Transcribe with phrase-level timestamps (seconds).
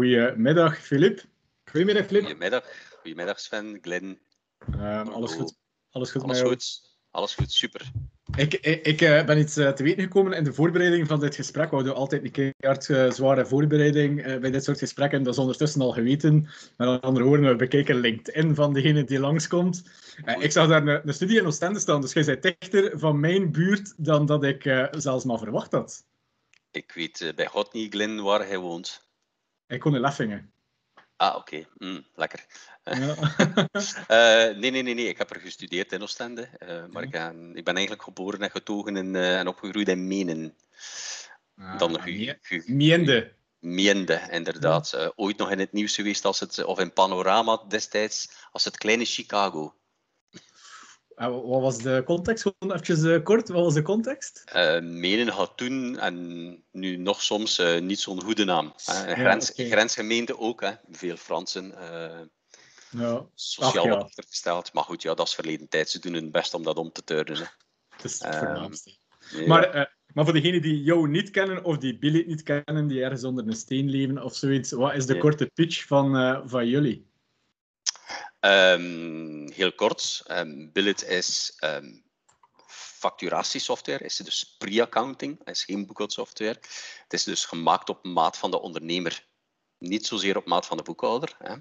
[0.00, 1.24] goedemiddag, Filip.
[1.64, 2.22] Goedemiddag, Filip.
[2.22, 2.64] Goedemiddag.
[3.00, 4.18] Goedemiddag, Sven, Glenn.
[4.74, 5.56] Um, alles goed?
[5.90, 6.22] Alles goed?
[6.22, 6.88] Alles goed.
[7.10, 7.90] Alles goed, super.
[8.36, 11.34] Ik, ik, ik uh, ben iets uh, te weten gekomen in de voorbereiding van dit
[11.34, 11.64] gesprek.
[11.68, 12.54] We houden altijd een keer
[12.88, 15.22] uh, zware voorbereiding bij dit soort gesprekken.
[15.22, 16.48] Dat is ondertussen al geweten.
[16.76, 19.82] Met andere woorden, we bekeken LinkedIn van degene die langskomt.
[20.38, 23.52] ik zag daar een, een studie in Oostende staan, dus jij bent dichter van mijn
[23.52, 26.04] buurt dan dat ik zelfs maar verwacht had.
[26.70, 29.09] Ik weet bij God niet, Glenn, waar hij woont.
[29.70, 30.52] Ik woon in Leffingen.
[31.16, 31.38] Ah, oké.
[31.38, 31.66] Okay.
[31.88, 32.46] Mm, lekker.
[32.84, 32.94] Ja.
[32.94, 35.08] uh, nee, nee, nee, nee.
[35.08, 36.48] Ik heb er gestudeerd in Oostende.
[36.58, 40.06] Uh, maar ik, ben, ik ben eigenlijk geboren en getogen in, uh, en opgegroeid in
[40.06, 40.54] Menen.
[41.56, 42.00] Ah, Dan
[42.66, 43.32] Miende.
[43.58, 44.90] Miende, inderdaad.
[44.90, 45.12] Ja.
[45.16, 49.04] ooit nog in het nieuws geweest, als het, of in Panorama destijds, als het kleine
[49.04, 49.74] Chicago.
[51.28, 52.42] Wat was de context?
[52.42, 54.44] Gewoon even kort, wat was de context?
[54.80, 58.72] Menen had toen, en nu nog soms, niet zo'n goede naam.
[58.86, 59.70] Een grens, ja, okay.
[59.70, 60.70] grensgemeente ook, hè.
[60.90, 61.74] veel Fransen
[62.90, 63.26] ja.
[63.34, 63.94] sociaal Ach, ja.
[63.94, 64.72] achtergesteld.
[64.72, 65.90] Maar goed, ja, dat is verleden tijd.
[65.90, 67.36] Ze doen hun best om dat om te turnen.
[67.36, 67.44] Hè.
[67.96, 68.98] Dat is het voornaamste.
[69.46, 69.84] Maar, uh,
[70.14, 73.46] maar voor degenen die jou niet kennen, of die Billy niet kennen, die ergens onder
[73.46, 77.09] een steen leven of zoiets, wat is de korte pitch van, uh, van jullie?
[78.40, 80.22] Um, heel kort.
[80.28, 82.02] Um, Billet is um,
[82.66, 86.58] facturatiesoftware, is dus pre-accounting, is geen boekhoudsoftware.
[87.02, 89.26] Het is dus gemaakt op maat van de ondernemer,
[89.78, 91.36] niet zozeer op maat van de boekhouder.
[91.38, 91.54] Hè.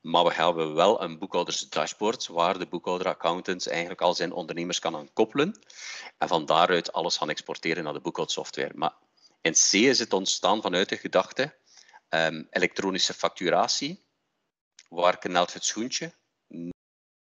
[0.00, 5.12] Maar we hebben wel een boekhoudersdashboard waar de boekhouder-accountant eigenlijk al zijn ondernemers kan aan
[5.12, 5.58] koppelen
[6.18, 8.72] en van daaruit alles gaan exporteren naar de boekhoudsoftware.
[8.74, 8.94] Maar
[9.40, 11.54] in C is het ontstaan vanuit de gedachte
[12.50, 14.04] elektronische facturatie,
[14.92, 16.12] waar knelt het schoentje?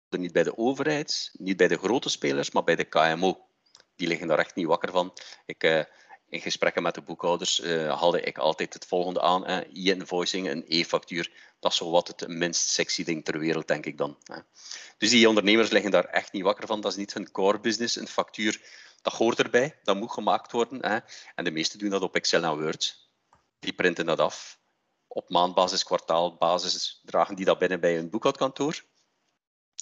[0.09, 3.47] Niet bij de overheid, niet bij de grote spelers, maar bij de KMO.
[3.95, 5.13] Die liggen daar echt niet wakker van.
[5.45, 5.83] Ik, uh,
[6.29, 9.45] in gesprekken met de boekhouders uh, haalde ik altijd het volgende aan.
[9.45, 11.31] E-invoicing, een e-factuur.
[11.59, 14.17] Dat is zo wat het minst sexy ding ter wereld, denk ik dan.
[14.97, 16.81] Dus die ondernemers liggen daar echt niet wakker van.
[16.81, 17.95] Dat is niet hun core business.
[17.95, 18.61] Een factuur,
[19.01, 19.79] dat hoort erbij.
[19.83, 20.81] Dat moet gemaakt worden.
[21.35, 23.09] En de meesten doen dat op Excel en Word.
[23.59, 24.63] Die printen dat af.
[25.15, 28.83] Op maandbasis, kwartaalbasis dragen die dat binnen bij hun boekhoudkantoor.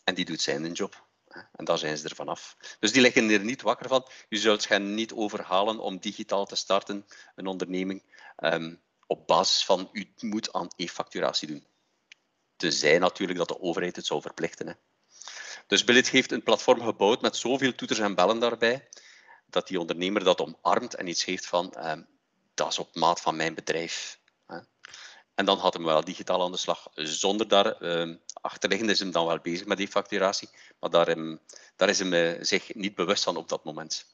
[0.04, 1.08] En die doet zijn job.
[1.52, 2.58] En daar zijn ze er vanaf.
[2.80, 4.08] Dus die liggen er niet wakker van.
[4.30, 7.06] Je zult hen niet overhalen om digitaal te starten,
[7.36, 8.04] een onderneming,
[8.38, 11.68] um, op basis van u moet aan e-facturatie doen.
[12.56, 14.68] Tenzij natuurlijk dat de overheid het zou verplichten.
[14.68, 14.74] Hè.
[15.68, 18.90] Dus Billet heeft een platform gebouwd met zoveel toeters en bellen daarbij,
[19.46, 22.08] dat die ondernemer dat omarmt en iets heeft van, um,
[22.54, 24.22] dat is op maat van mijn bedrijf.
[25.36, 26.88] En dan had hem wel digitaal aan de slag.
[26.94, 30.50] Zonder daar uh, achterliggend is hem dan wel bezig met die facturatie.
[30.80, 31.40] Maar daar, um,
[31.76, 34.14] daar is hem uh, zich niet bewust van op dat moment.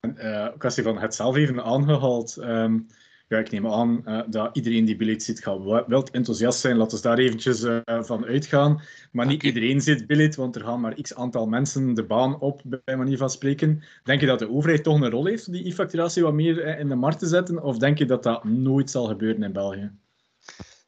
[0.00, 2.36] Uh, kwestie van het zelf even aangehaald.
[2.36, 2.86] Um,
[3.28, 6.76] ja, ik neem aan uh, dat iedereen die billet ziet gaat wel enthousiast zijn.
[6.76, 8.82] Laten we daar eventjes uh, van uitgaan.
[9.12, 9.50] Maar niet okay.
[9.50, 13.16] iedereen zit billet, want er gaan maar x aantal mensen de baan op, bij manier
[13.16, 13.84] van spreken.
[14.04, 16.78] Denk je dat de overheid toch een rol heeft om die e-facturatie wat meer uh,
[16.78, 17.62] in de markt te zetten?
[17.62, 19.92] Of denk je dat dat nooit zal gebeuren in België?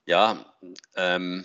[0.04, 0.54] Ja,
[0.94, 1.38] um,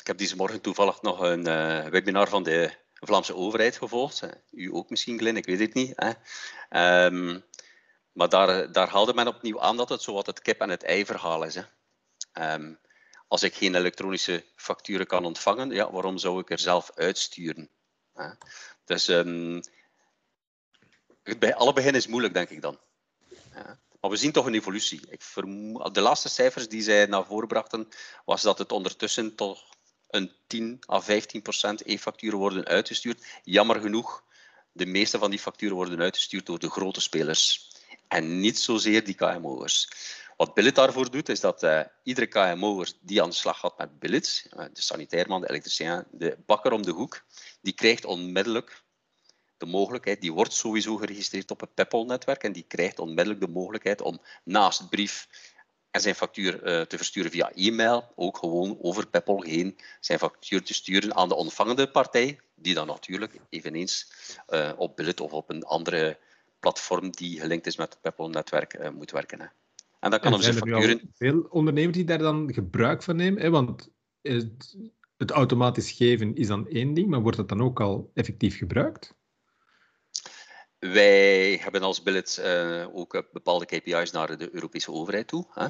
[0.00, 1.44] ik heb deze morgen toevallig nog een
[1.90, 4.28] webinar van de Vlaamse overheid gevolgd.
[4.50, 5.92] U ook misschien, Glenn, ik weet het niet.
[5.94, 7.06] Hè.
[7.06, 7.44] Um,
[8.14, 10.82] maar daar, daar haalde men opnieuw aan dat het zo wat het kip- en het
[10.82, 11.54] ei-verhaal is.
[11.54, 11.62] Hè.
[12.54, 12.78] Um,
[13.28, 17.70] als ik geen elektronische facturen kan ontvangen, ja, waarom zou ik er zelf uitsturen?
[18.14, 18.28] Hè?
[18.84, 19.60] Dus um,
[21.38, 22.78] bij alle begin is moeilijk, denk ik dan.
[23.54, 23.78] Ja.
[24.00, 25.00] Maar we zien toch een evolutie.
[25.08, 25.22] Ik
[25.92, 27.88] de laatste cijfers die zij naar voren brachten,
[28.24, 29.64] was dat het ondertussen toch
[30.08, 33.24] een 10 à 15 procent e-facturen worden uitgestuurd.
[33.42, 34.24] Jammer genoeg,
[34.72, 37.73] de meeste van die facturen worden uitgestuurd door de grote spelers
[38.14, 39.88] en niet zozeer die KMO'ers.
[40.36, 43.98] Wat Billet daarvoor doet, is dat uh, iedere KMO'er die aan de slag gaat met
[43.98, 47.24] Billet, uh, de sanitairman, de elektricien, de bakker om de hoek,
[47.60, 48.82] die krijgt onmiddellijk
[49.56, 54.00] de mogelijkheid, die wordt sowieso geregistreerd op het PEPPOL-netwerk en die krijgt onmiddellijk de mogelijkheid
[54.00, 55.28] om naast brief
[55.90, 60.62] en zijn factuur uh, te versturen via e-mail, ook gewoon over PEPPOL heen, zijn factuur
[60.62, 64.12] te sturen aan de ontvangende partij, die dan natuurlijk eveneens
[64.76, 66.18] op Billet of op een andere
[66.64, 69.40] platform die gelinkt is met het PEPPOL-netwerk uh, moet werken.
[69.40, 69.46] Hè.
[70.00, 73.42] En dat kan en zijn er veel ondernemers die daar dan gebruik van nemen?
[73.42, 73.50] Hè?
[73.50, 73.90] Want
[74.22, 74.76] het,
[75.16, 79.14] het, automatisch geven is dan één ding, maar wordt dat dan ook al effectief gebruikt?
[80.78, 85.66] Wij hebben als Billet uh, ook bepaalde KPI's naar de Europese overheid toe, hè?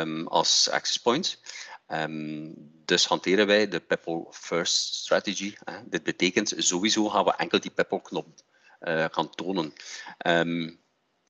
[0.00, 1.40] Um, als access point.
[1.88, 2.54] Um,
[2.84, 5.54] dus hanteren wij de PEPPOL First Strategy.
[5.64, 5.88] Hè?
[5.88, 8.51] Dit betekent sowieso gaan we enkel die PEPPOL-knop uh,
[8.84, 9.72] gaan tonen.
[10.26, 10.80] Um,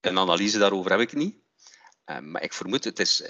[0.01, 1.37] een analyse daarover heb ik niet.
[2.23, 3.23] maar ik vermoed, het is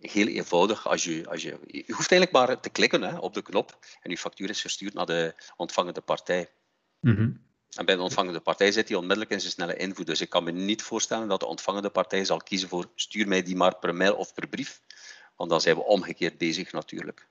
[0.00, 0.88] heel eenvoudig.
[0.88, 4.10] Als je, als je, je hoeft eigenlijk maar te klikken hè, op de knop en
[4.10, 6.50] je factuur is gestuurd naar de ontvangende partij.
[7.00, 7.30] Mhm.
[7.76, 10.04] En bij de ontvangende partij zit hij onmiddellijk in zijn snelle invoer.
[10.04, 13.42] Dus ik kan me niet voorstellen dat de ontvangende partij zal kiezen voor stuur mij
[13.42, 14.80] die maar per mail of per brief.
[15.36, 17.28] Want dan zijn we omgekeerd bezig natuurlijk.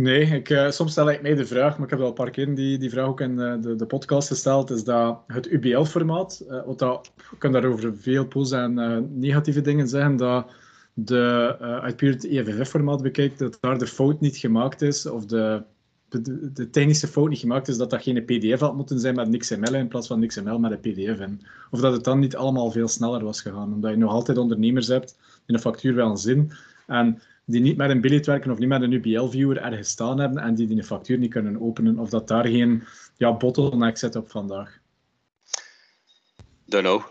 [0.00, 2.30] Nee, ik, uh, soms stel ik mij de vraag, maar ik heb al een paar
[2.30, 6.44] keer die, die vraag ook in de, de, de podcast gesteld, is dat het UBL-formaat,
[6.48, 10.50] uh, wat dat, ik kan daarover veel positieve en negatieve dingen zeggen, dat
[10.94, 15.62] de, uit puur het EFF-formaat bekijkt, dat daar de fout niet gemaakt is, of de,
[16.08, 19.36] de, de, technische fout niet gemaakt is, dat dat geen PDF had moeten zijn met
[19.36, 21.40] XML in plaats van XML met een PDF in.
[21.70, 24.86] Of dat het dan niet allemaal veel sneller was gegaan, omdat je nog altijd ondernemers
[24.86, 26.52] hebt in een factuur wel een zin,
[26.86, 27.20] en
[27.50, 30.54] die niet met een billet werken of niet met een UBL-viewer ergens staan hebben en
[30.54, 31.98] die, die factuur niet kunnen openen.
[31.98, 32.84] Of dat daar geen
[33.16, 34.78] ja, bottleneck zit op vandaag.
[36.64, 37.02] Don't know.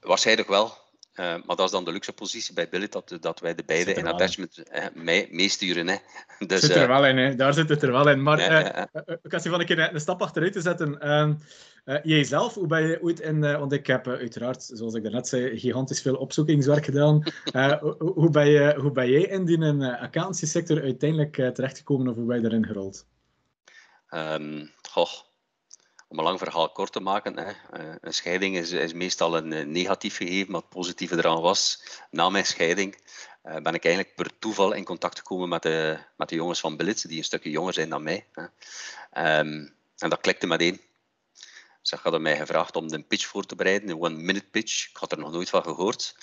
[0.00, 0.83] Waarschijnlijk wel.
[1.14, 3.94] Uh, maar dat is dan de luxe positie bij Billet, dat, dat wij de beide
[3.94, 4.62] in attachment
[4.94, 5.88] uh, meesturen.
[5.88, 5.96] Hè.
[6.46, 7.34] Dus, zit er uh, wel in, hè.
[7.34, 8.22] daar zit het er wel in.
[8.22, 8.38] Maar
[9.22, 11.00] ik had je van een keer een stap achteruit te zetten.
[11.00, 11.34] Ehm,
[12.02, 13.40] jijzelf, hoe ben je ooit in...
[13.40, 17.22] Want ik heb uiteraard, zoals ik daarnet zei, gigantisch veel opzoekingswerk gedaan.
[17.98, 22.36] hoe, ben je, hoe ben jij in die accountancy sector uiteindelijk terechtgekomen of hoe ben
[22.36, 23.06] je daarin gerold?
[24.10, 25.10] Um, goh,
[26.14, 27.52] om een lang verhaal kort te maken, hè.
[28.00, 32.46] een scheiding is, is, meestal een negatief gegeven, maar het positieve eraan was, na mijn
[32.46, 32.96] scheiding
[33.42, 37.02] ben ik eigenlijk per toeval in contact gekomen met de, met de jongens van Blitz,
[37.02, 38.26] die een stukje jonger zijn dan mij.
[38.32, 38.42] Hè.
[39.38, 40.80] Um, en dat klikte meteen.
[41.82, 44.88] Ze hadden mij gevraagd om een pitch voor te bereiden, een one-minute pitch.
[44.88, 46.16] Ik had er nog nooit van gehoord.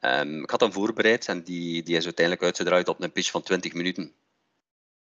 [0.00, 3.42] Um, ik had hem voorbereid en die, die is uiteindelijk uitgedraaid op een pitch van
[3.42, 4.14] 20 minuten.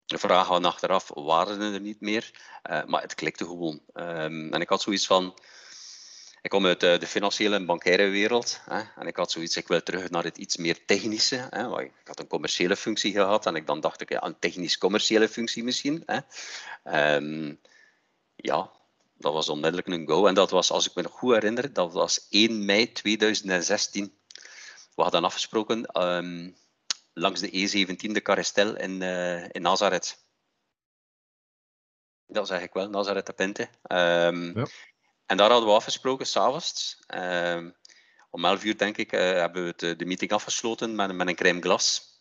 [0.07, 2.31] Vragen achteraf waren er niet meer,
[2.71, 3.81] uh, maar het klikte gewoon.
[3.95, 5.35] Um, en ik had zoiets van,
[6.43, 8.61] ik kom uit de, de financiële en bankaire wereld.
[8.65, 11.47] Hè, en ik had zoiets, ik wil terug naar het iets meer technische.
[11.51, 15.29] Hè, ik had een commerciële functie gehad en ik dan dacht ik, ja, een technisch-commerciële
[15.29, 16.03] functie misschien.
[16.07, 16.19] Hè.
[17.17, 17.61] Um,
[18.37, 18.71] ja,
[19.19, 20.27] dat was onmiddellijk een go.
[20.27, 24.13] En dat was, als ik me nog goed herinner, dat was 1 mei 2016.
[24.95, 26.57] We hadden afgesproken um,
[27.19, 30.25] langs de E17, de Carestel in, uh, in Nazareth.
[32.27, 33.63] Dat zeg ik wel, Nazareth de Pinte.
[33.63, 34.67] Um, ja.
[35.27, 36.99] En daar hadden we afgesproken, s'avonds.
[37.15, 37.75] Um,
[38.31, 41.35] om 11 uur, denk ik, uh, hebben we het, de meeting afgesloten met, met een
[41.35, 42.15] crème glas.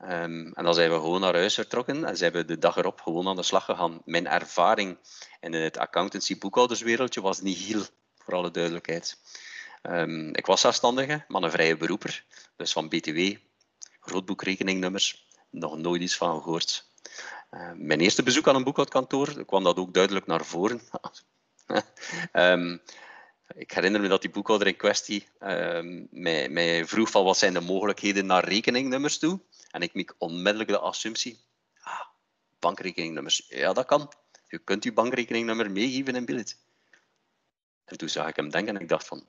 [0.00, 3.00] Um, en dan zijn we gewoon naar huis vertrokken en zijn we de dag erop
[3.00, 4.02] gewoon aan de slag gegaan.
[4.04, 4.98] Mijn ervaring
[5.40, 7.82] in het accountancy-boekhouderswereldje was niet heel,
[8.18, 9.18] voor alle duidelijkheid.
[9.82, 12.24] Um, ik was zelfstandige, maar een vrije beroeper.
[12.56, 13.36] Dus van BTW,
[14.08, 16.90] grootboekrekeningnummers, nog nooit iets van gehoord.
[17.50, 20.80] Uh, mijn eerste bezoek aan een boekhoudkantoor kwam dat ook duidelijk naar voren.
[22.32, 22.82] um,
[23.64, 25.28] ik herinner me dat die boekhouder in kwestie
[26.10, 29.40] mij, mij vroeg van wat zijn de mogelijkheden naar rekeningnummers toe.
[29.70, 31.38] En ik maak onmiddellijk de assumptie,
[31.80, 32.00] ah,
[32.58, 34.12] bankrekeningnummers, ja dat kan.
[34.48, 36.56] Je kunt je bankrekeningnummer meegeven in billet.
[37.84, 39.26] En toen zag ik hem denken en ik dacht van,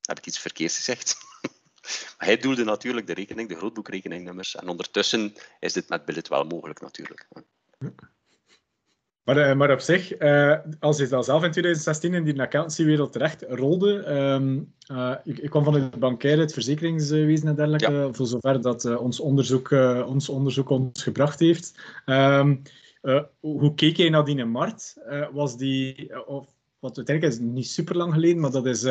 [0.00, 1.16] heb ik iets verkeerds gezegd?
[2.18, 4.56] Maar hij doelde natuurlijk de rekening, de grootboekrekeningnummers.
[4.56, 7.26] En ondertussen is dit met billet wel mogelijk natuurlijk.
[9.24, 13.12] Maar, uh, maar op zich, uh, als je dan zelf in 2016 in die accountancywereld
[13.12, 18.12] terecht rolde, um, uh, ik, ik, kwam van het bankaire, het verzekeringswezen en dergelijke, ja.
[18.12, 19.70] voor zover dat ons, onderzoek,
[20.06, 21.74] ons onderzoek ons gebracht heeft.
[22.06, 22.62] Um,
[23.40, 24.96] hoe keek jij naar die markt?
[25.32, 26.46] was die, of,
[26.78, 28.86] wat uiteindelijk is niet super lang geleden, maar dat is...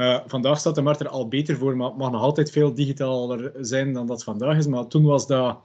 [0.00, 2.74] Ehm, vandaag staat de markt er al beter voor, maar het mag nog altijd veel
[2.74, 4.66] digitaler zijn dan dat vandaag is.
[4.66, 5.60] Maar toen was dat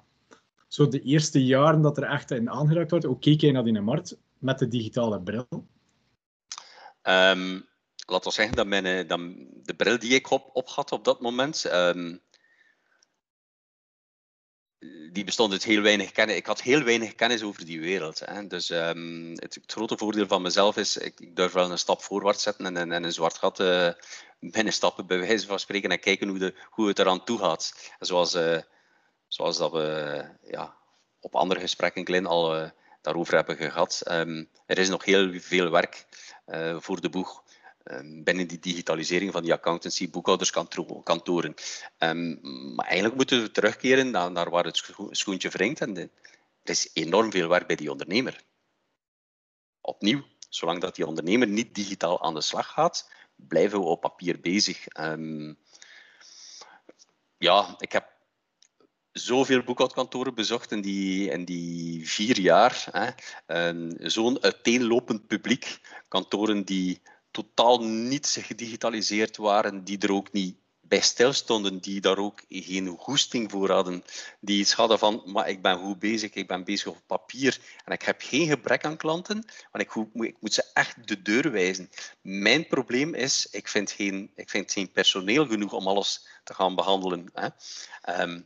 [0.68, 3.82] zo de eerste jaren dat er echt in aangeraakt wordt, hoe keek jij naar die
[3.82, 5.48] markt met de digitale bril?
[7.04, 7.68] Um,
[8.06, 9.20] laat we zeggen eh, dat
[9.64, 12.20] de bril die ik op, op had op dat moment, um,
[15.12, 16.36] die bestond uit heel weinig kennis.
[16.36, 18.20] Ik had heel weinig kennis over die wereld.
[18.20, 18.48] Hè.
[18.48, 22.44] Dus um, het, grote voordeel van mezelf is, ik, ik durf wel een stap voorwaarts
[22.44, 23.90] zetten en, en, en een zwart gat uh,
[24.40, 27.92] binnenstappen, bij wijze van spreken, en kijken hoe, de, hoe het eraan toe gaat.
[28.00, 28.36] Zoals...
[28.36, 28.58] Uh,
[29.28, 30.76] zoals dat we ja,
[31.20, 32.70] op andere gesprekken Glenn, al uh,
[33.02, 34.02] daarover hebben gehad.
[34.12, 36.06] Um, er is nog heel veel werk
[36.80, 37.44] voor de boeg
[38.24, 41.54] binnen die digitalisering van die accountancy, boekhouderskantoren.
[42.00, 42.40] Um,
[42.76, 45.82] maar eigenlijk moeten we terugkeren naar, naar waar het schoentje wringt.
[45.82, 46.10] En er
[46.64, 48.44] is enorm veel werk bij die ondernemer.
[49.82, 54.40] Opnieuw, zolang dat die ondernemer niet digitaal aan de slag gaat, blijven we op papier
[54.40, 54.86] bezig.
[57.38, 58.14] ja, ik heb
[59.12, 62.90] zoveel boekhoudkantoren bezocht in die, in die vier jaar.
[63.98, 65.80] Zo'n uiteenlopend publiek.
[66.08, 67.02] Kantoren die
[67.36, 70.56] totaal niet gedigitaliseerd waren, die er ook niet
[70.88, 74.04] bij stilstonden, die daar ook geen goesting voor hadden,
[74.40, 77.94] die iets hadden van, maar ik ben goed bezig, ik ben bezig op papier en
[77.94, 81.90] ik heb geen gebrek aan klanten, want ik, ik moet ze echt de deur wijzen.
[82.22, 86.76] Mijn probleem is, ik vind geen, ik vind geen personeel genoeg om alles te gaan
[86.76, 87.30] behandelen.
[87.34, 87.48] Hè.
[88.02, 88.42] Ehm,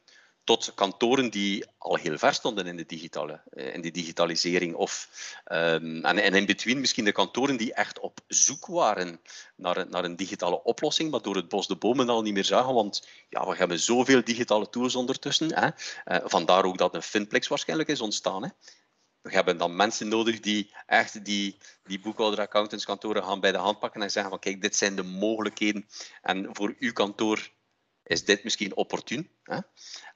[0.50, 4.75] tot kantoren die al heel ver stonden in de, digitale, eh, in de digitalisering.
[4.75, 5.10] Of,
[5.44, 9.20] en, en in between misschien de kantoren die echt op zoek waren
[9.56, 12.46] naar een, naar een digitale oplossing, maar door het bos de bomen al niet meer
[12.46, 15.56] zagen, want ja, we hebben zoveel digitale tools ondertussen.
[15.56, 15.68] Hè.
[15.68, 18.44] Uh, vandaar ook dat een Finplex waarschijnlijk is ontstaan.
[18.44, 18.50] Hè.
[19.22, 23.79] We hebben dan mensen nodig die echt die, die boekhouder, accountantskantoren gaan bij de hand
[23.79, 25.88] pakken en zeggen van kijk, dit zijn de mogelijkheden
[26.22, 27.50] en voor uw kantoor
[28.10, 29.29] is dit misschien opportun.
[29.44, 29.60] Hè?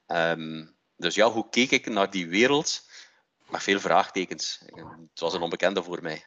[0.08, 2.82] Um, dus ja, hoe keek ik naar die wereld?
[3.50, 4.64] Met veel vraagtekens.
[5.12, 6.26] Het was een onbekende voor mij.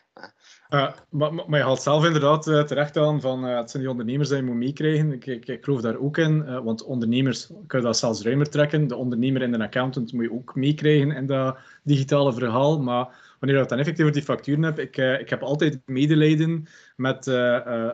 [0.68, 4.28] Maar, maar, je haalt zelf inderdaad uh, terecht aan van uh, het zijn die ondernemers
[4.28, 5.12] die je moet meekrijgen.
[5.12, 8.86] Ik, ik, ik, geloof daar ook in, want ondernemers kun je dat zelfs ruimer trekken.
[8.86, 12.80] De ondernemer en de accountant moet je ook meekrijgen in dat digitale verhaal.
[12.82, 16.66] Maar wanneer je dan effectief over die facturen hebt, ik, ik heb altijd medelijden
[16.96, 17.24] met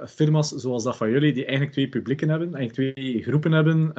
[0.07, 3.93] firma's zoals dat van jullie, die eigenlijk twee publieken hebben, eigenlijk twee groepen hebben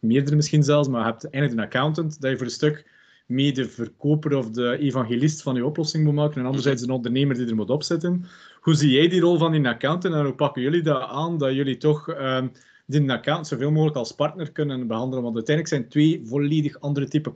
[0.00, 3.52] meerdere misschien zelfs, maar je hebt eigenlijk een accountant dat je voor een stuk mee
[3.52, 7.46] de verkoper of de evangelist van je oplossing moet maken en anderzijds een ondernemer die
[7.46, 8.26] er moet opzetten.
[8.60, 11.54] Hoe zie jij die rol van die accountant en hoe pakken jullie dat aan dat
[11.54, 12.42] jullie toch uh,
[12.86, 15.22] die account zoveel mogelijk als partner kunnen behandelen?
[15.22, 17.32] Want uiteindelijk zijn twee volledig andere typen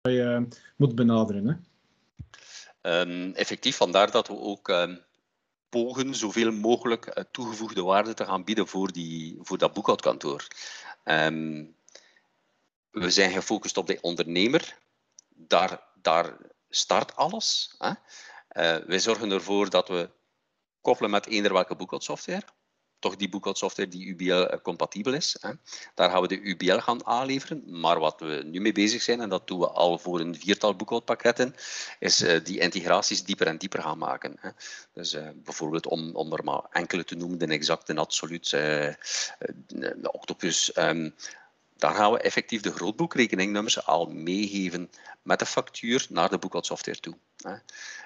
[0.00, 0.40] die je uh,
[0.76, 1.46] moet benaderen.
[1.46, 1.54] Hè?
[2.82, 4.96] Um, effectief, vandaar dat we ook uh,
[5.68, 10.46] pogen zoveel mogelijk eh, toegevoegde waarde te gaan bieden voor, die, voor dat boekhoudkantoor.
[11.04, 11.76] Um,
[12.98, 14.78] we zijn gefocust op de ondernemer.
[15.28, 16.36] Daar, daar
[16.68, 17.74] start alles.
[17.78, 17.88] Hè.
[17.88, 20.10] Uh, wij zorgen ervoor dat we
[20.80, 22.42] koppelen met eender welke boekhoudsoftware.
[22.98, 25.36] Toch die boekhoudsoftware die UBL-compatibel is.
[25.40, 25.50] Hè.
[25.94, 27.80] Daar gaan we de UBL gaan aanleveren.
[27.80, 30.76] Maar wat we nu mee bezig zijn, en dat doen we al voor een viertal
[30.76, 31.54] boekhoudpakketten,
[31.98, 34.36] is uh, die integraties dieper en dieper gaan maken.
[34.40, 34.50] Hè.
[34.92, 41.14] Dus bijvoorbeeld om, er maar enkele te noemen, de exact, de absoluut, de octopus, um,
[41.78, 44.90] dan gaan we effectief de grootboekrekeningnummers al meegeven
[45.22, 47.16] met de factuur naar de boekhoudsoftware toe.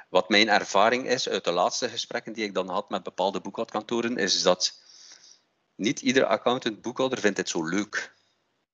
[0.08, 4.16] Wat mijn ervaring is uit de laatste gesprekken die ik dan had met bepaalde boekhoudkantoren,
[4.16, 4.80] is dat
[5.74, 8.14] niet iedere accountant boekhouder vindt het zo leuk.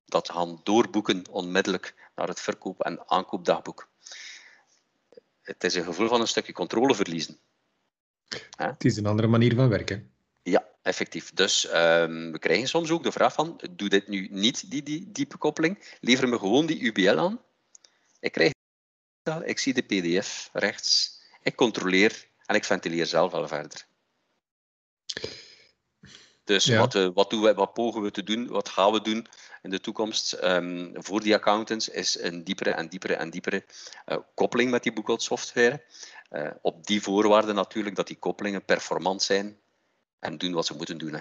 [0.05, 3.89] Dat gaan doorboeken onmiddellijk naar het verkoop- en aankoopdagboek.
[5.41, 7.39] Het is een gevoel van een stukje controle verliezen.
[8.57, 10.13] Het is een andere manier van werken.
[10.81, 11.33] Effectief.
[11.33, 15.11] Dus um, we krijgen soms ook de vraag van, doe dit nu niet, die, die
[15.11, 17.41] diepe koppeling, lever me gewoon die UBL aan.
[18.19, 18.51] Ik krijg
[19.23, 23.87] dat, ik zie de pdf rechts, ik controleer en ik ventileer zelf wel verder.
[26.43, 26.79] Dus ja.
[26.79, 29.27] wat, we, wat, doen we, wat pogen we te doen, wat gaan we doen
[29.61, 33.65] in de toekomst um, voor die accountants, is een diepere en diepere en diepere
[34.05, 35.83] uh, koppeling met die boekhoudsoftware.
[36.31, 39.59] Uh, op die voorwaarden natuurlijk dat die koppelingen performant zijn
[40.19, 41.13] en doen wat ze moeten doen.
[41.13, 41.19] Hè.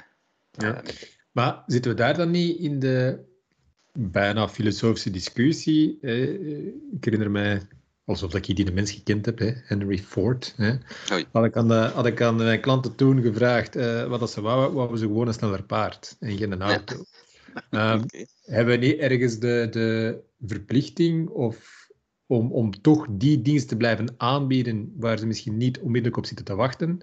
[0.51, 0.83] Ja.
[0.83, 0.91] Uh,
[1.33, 3.27] maar zitten we daar dan niet in de
[3.93, 6.01] bijna filosofische discussie?
[6.91, 7.69] Ik herinner mij,
[8.05, 9.53] alsof ik die de mens gekend heb, hè?
[9.55, 10.55] Henry Ford.
[10.57, 10.75] Hè?
[11.33, 14.75] Had, ik aan de, had ik aan mijn klanten toen gevraagd uh, wat ze wouden,
[14.75, 16.97] wouden ze gewoon een sneller paard en geen auto.
[16.97, 17.03] Ja.
[17.71, 18.27] Um, okay.
[18.43, 21.79] Hebben we niet ergens de, de verplichting of
[22.27, 26.45] om, om toch die dienst te blijven aanbieden waar ze misschien niet onmiddellijk op zitten
[26.45, 27.01] te wachten,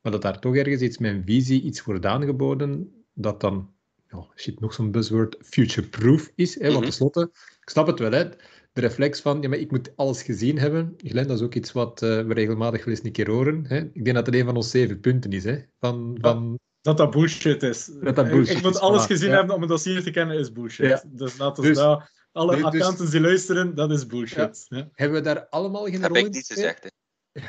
[0.00, 3.72] maar dat daar toch ergens iets met een visie, iets wordt aangeboden, dat dan,
[4.10, 6.54] oh shit, nog zo'n buzzword, future-proof is.
[6.54, 6.60] Hè?
[6.60, 6.84] Want mhm.
[6.84, 7.30] tenslotte,
[7.60, 8.28] ik snap het wel, hè,
[8.72, 10.94] de reflex van, ja, maar ik moet alles gezien hebben.
[10.96, 13.64] Glenn, dat is ook iets wat uh, we regelmatig wel eens een keer horen.
[13.66, 13.78] Hè?
[13.78, 15.44] Ik denk dat het een van onze zeven punten is.
[15.44, 15.58] Hè?
[15.78, 16.58] Van, van...
[16.80, 17.90] Dat dat bullshit is.
[18.00, 20.86] Dat dat bullshit ik moet alles gezien hebben om een dossier te kennen, is bullshit.
[20.86, 21.02] Ja.
[21.06, 22.18] Dus laten we dus, daar...
[22.32, 24.66] Alle dus, accountants die luisteren, dat is bullshit.
[24.68, 24.88] Ja.
[24.92, 26.14] Hebben we daar allemaal geen rol in?
[26.14, 27.40] Heb ik niet gezegd, hè?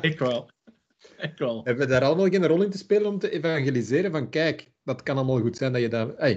[0.08, 0.50] ik wel.
[1.30, 1.64] Ik wel.
[1.64, 4.10] Hebben we daar allemaal geen rol in te spelen om te evangeliseren?
[4.10, 6.12] Van kijk, dat kan allemaal goed zijn dat je dat...
[6.16, 6.32] Hey,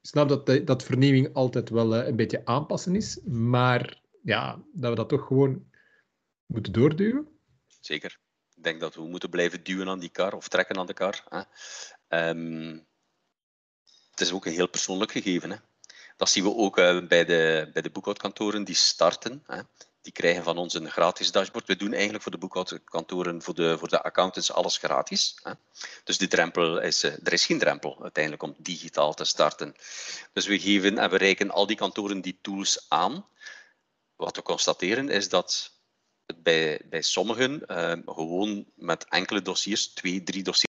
[0.00, 4.90] ik snap dat, dat vernieuwing altijd wel uh, een beetje aanpassen is, maar ja, dat
[4.90, 5.70] we dat toch gewoon
[6.46, 7.28] moeten doorduwen.
[7.80, 8.18] Zeker.
[8.54, 11.24] Ik denk dat we moeten blijven duwen aan die kar of trekken aan de kar.
[11.28, 12.28] Hè.
[12.28, 12.86] Um,
[14.10, 15.50] het is ook een heel persoonlijk gegeven.
[15.50, 15.56] Hè.
[16.16, 19.42] Dat zien we ook uh, bij, de, bij de boekhoudkantoren die starten.
[19.46, 19.60] Hè
[20.02, 21.66] die krijgen van ons een gratis dashboard.
[21.66, 25.38] We doen eigenlijk voor de boekhoudkantoren, voor de, voor de accountants, alles gratis.
[25.42, 25.52] Hè.
[26.04, 29.74] Dus die drempel is, uh, er is geen drempel uiteindelijk om digitaal te starten.
[30.32, 33.26] Dus we geven en we reiken al die kantoren die tools aan.
[34.16, 35.72] Wat we constateren is dat
[36.26, 40.72] het bij, bij sommigen uh, gewoon met enkele dossiers, twee, drie dossiers,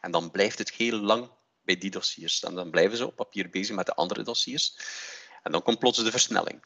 [0.00, 1.30] En dan blijft het heel lang
[1.62, 2.42] bij die dossiers.
[2.42, 4.76] En dan blijven ze op papier bezig met de andere dossiers.
[5.42, 6.62] En dan komt plots de versnelling.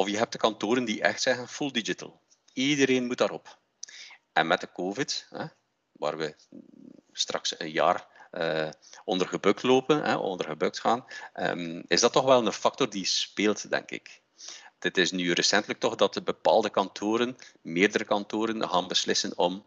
[0.00, 2.20] Of je hebt de kantoren die echt zeggen full digital.
[2.52, 3.58] Iedereen moet daarop.
[4.32, 5.44] En met de COVID, hè,
[5.92, 6.36] waar we
[7.12, 8.68] straks een jaar uh,
[9.04, 11.04] onder gebukt lopen, hè, onder gebukt gaan,
[11.34, 14.22] um, is dat toch wel een factor die speelt, denk ik.
[14.78, 19.66] Het is nu recentelijk toch dat de bepaalde kantoren, meerdere kantoren, gaan beslissen om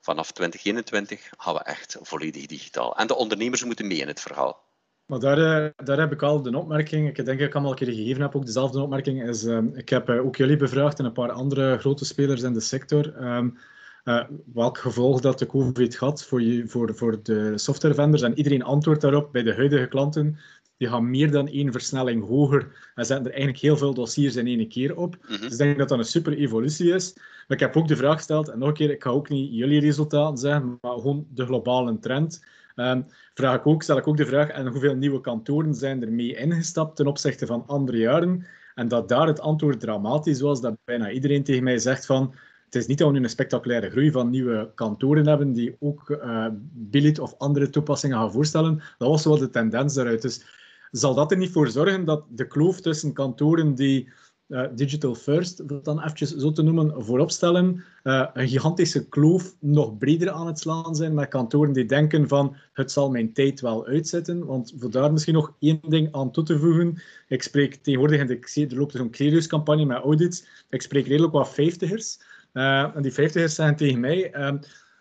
[0.00, 2.96] vanaf 2021 gaan we echt volledig digitaal.
[2.96, 4.67] En de ondernemers moeten mee in het verhaal.
[5.08, 7.70] Maar daar, eh, daar heb ik al de opmerking, ik denk dat ik hem al
[7.70, 10.98] een keer gegeven heb, ook dezelfde opmerking, is uh, ik heb uh, ook jullie bevraagd
[10.98, 13.24] en een paar andere grote spelers in de sector.
[13.24, 13.58] Um,
[14.04, 14.24] uh,
[14.54, 18.22] welk gevolg dat de COVID had voor, je, voor, voor de softwarevendors.
[18.22, 20.38] En iedereen antwoordt daarop bij de huidige klanten.
[20.76, 24.46] Die gaan meer dan één versnelling hoger en zetten er eigenlijk heel veel dossiers in
[24.46, 25.16] één keer op.
[25.22, 25.40] Mhm.
[25.40, 27.12] Dus ik denk dat dat een super evolutie is.
[27.14, 29.54] Maar ik heb ook de vraag gesteld, en nog een keer, ik ga ook niet
[29.54, 32.40] jullie resultaten zeggen, maar gewoon de globale trend.
[32.80, 36.12] Um, vraag ik ook, stel ik ook de vraag, en hoeveel nieuwe kantoren zijn er
[36.12, 38.46] mee ingestapt ten opzichte van andere jaren?
[38.74, 42.74] En dat daar het antwoord dramatisch was, dat bijna iedereen tegen mij zegt van het
[42.74, 46.46] is niet dat we nu een spectaculaire groei van nieuwe kantoren hebben die ook uh,
[46.72, 48.82] Billit of andere toepassingen gaan voorstellen.
[48.98, 50.22] Dat was wel de tendens daaruit.
[50.22, 50.44] Dus
[50.90, 54.12] zal dat er niet voor zorgen dat de kloof tussen kantoren die
[54.48, 59.54] uh, digital first, dat dan eventjes zo te noemen, voorop stellen, uh, een gigantische kloof
[59.58, 63.60] nog breder aan het slaan zijn met kantoren die denken van het zal mijn tijd
[63.60, 64.46] wel uitzetten.
[64.46, 67.02] Want voor daar misschien nog één ding aan toe te voegen.
[67.28, 71.54] Ik spreek tegenwoordig, in de, er loopt een Credus-campagne met audits, ik spreek redelijk wat
[71.54, 72.20] vijftigers.
[72.52, 74.52] Uh, en die vijftigers zeggen tegen mij, uh,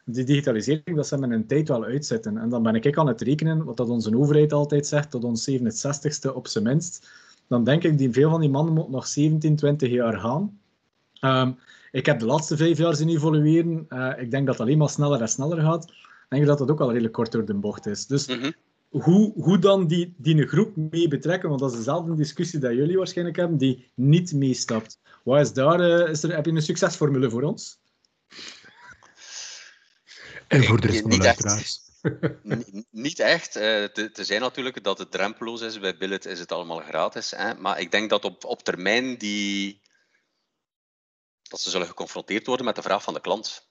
[0.06, 2.38] die digitalisering, dat ze met tijd wel uitzetten.
[2.38, 5.50] En dan ben ik aan het rekenen, wat dat onze overheid altijd zegt, tot ons
[5.52, 7.08] 67ste op zijn minst.
[7.48, 10.60] Dan denk ik, die veel van die mannen moeten nog 17, 20 jaar gaan.
[11.22, 11.50] Uh,
[11.92, 13.86] ik heb de laatste vijf jaar zien evolueren.
[13.90, 15.84] Uh, ik denk dat het alleen maar sneller en sneller gaat.
[15.84, 18.06] Ik denk dat dat ook al redelijk kort door de bocht is.
[18.06, 18.54] Dus mm -hmm.
[18.90, 22.98] hoe, hoe dan die, die groep mee betrekken, want dat is dezelfde discussie dat jullie
[22.98, 25.00] waarschijnlijk hebben, die niet meestapt.
[25.24, 27.80] Wat is daar, uh, is er, heb je een succesformule voor ons?
[30.48, 31.87] En voor de rest van de luisteraars.
[32.90, 33.56] Niet echt.
[33.56, 35.80] Uh, te, zijn natuurlijk dat het drempeloos is.
[35.80, 37.32] Bij Billet is het allemaal gratis.
[37.32, 37.56] Hè?
[37.56, 39.82] Maar ik denk dat op, op termijn die...
[41.42, 43.70] dat ze zullen geconfronteerd worden met de vraag van de klant.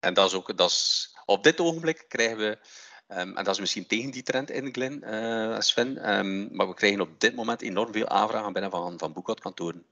[0.00, 0.56] En dat is ook...
[0.56, 2.58] Dat is, op dit ogenblik krijgen we...
[3.08, 6.18] Um, en dat is misschien tegen die trend in, Glen, uh, Sven.
[6.18, 9.84] Um, maar we krijgen op dit moment enorm veel aanvragen binnen van, van boekhoudkantoren.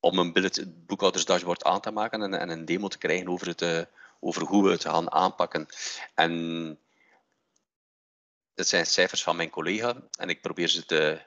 [0.00, 3.62] Om een billet boekhoudersdashboard aan te maken en, en, een demo te krijgen over het,
[3.62, 3.82] uh,
[4.20, 5.66] over hoe we het gaan aanpakken.
[6.14, 6.78] En
[8.54, 11.20] dit zijn cijfers van mijn collega en ik probeer ze te,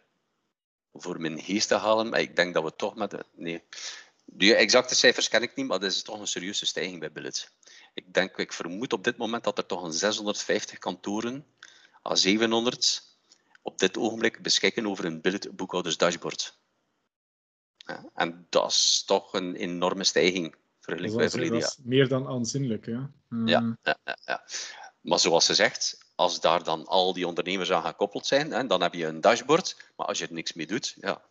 [0.93, 3.11] voor mijn geest te halen, maar ik denk dat we toch met...
[3.11, 3.63] De, nee,
[4.25, 7.53] de exacte cijfers ken ik niet, maar dat is toch een serieuze stijging bij Billet.
[7.93, 11.45] Ik denk, ik vermoed op dit moment dat er toch een 650 kantoren,
[12.07, 13.17] à 700,
[13.61, 16.57] op dit ogenblik beschikken over een Billet boekhoudersdashboard.
[17.77, 20.55] Ja, en dat is toch een enorme stijging
[20.89, 22.85] dat is, dat is meer dan aanzienlijk.
[22.85, 23.11] Ja.
[23.29, 23.47] Uh...
[23.47, 24.43] Ja, ja, ja,
[25.01, 28.81] Maar zoals ze zegt, als daar dan al die ondernemers aan gekoppeld zijn, hè, dan
[28.81, 29.91] heb je een dashboard.
[29.95, 31.21] Maar als je er niks mee doet, ja,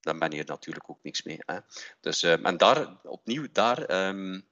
[0.00, 1.38] dan ben je er natuurlijk ook niks mee.
[1.38, 1.58] Hè.
[2.00, 4.46] Dus, um, en daar, opnieuw, daar, um,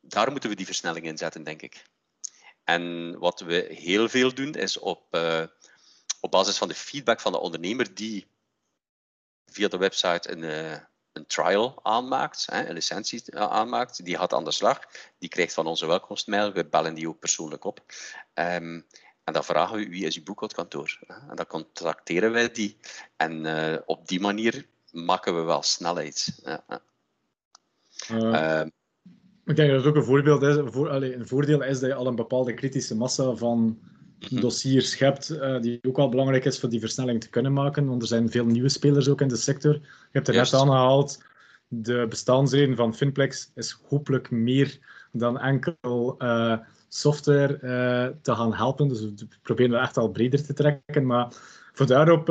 [0.00, 1.84] daar moeten we die versnelling in zetten, denk ik.
[2.64, 5.44] En wat we heel veel doen, is op, uh,
[6.20, 8.26] op basis van de feedback van de ondernemer die
[9.46, 10.78] via de website een, uh,
[11.12, 14.80] een trial aanmaakt, een licentie eh, aanmaakt, die gaat aan de slag.
[15.18, 16.52] Die krijgt van onze welkomstmail.
[16.52, 17.80] We bellen die ook persoonlijk op.
[18.34, 18.86] Um,
[19.24, 20.98] en dan vragen we wie is uw boekhoudkantoor.
[21.28, 22.76] En dan contacteren wij die.
[23.16, 26.40] En uh, op die manier maken we wel snelheid.
[26.44, 26.64] Ja.
[28.10, 28.66] Uh,
[29.44, 31.94] ik denk dat het ook een, voorbeeld is, voor, allez, een voordeel is dat je
[31.94, 33.80] al een bepaalde kritische massa van
[34.30, 34.40] mhm.
[34.40, 37.86] dossiers hebt, uh, die ook wel belangrijk is voor die versnelling te kunnen maken.
[37.86, 39.72] Want er zijn veel nieuwe spelers ook in de sector.
[39.72, 39.80] Je
[40.10, 41.22] hebt er net aangehaald,
[41.68, 44.78] de bestaansreden van Finplex is hopelijk meer
[45.12, 46.56] dan enkel uh,
[46.88, 48.88] software uh, te gaan helpen.
[48.88, 51.06] Dus we proberen dat echt al breder te trekken.
[51.06, 51.28] Maar
[51.72, 52.28] voor daarop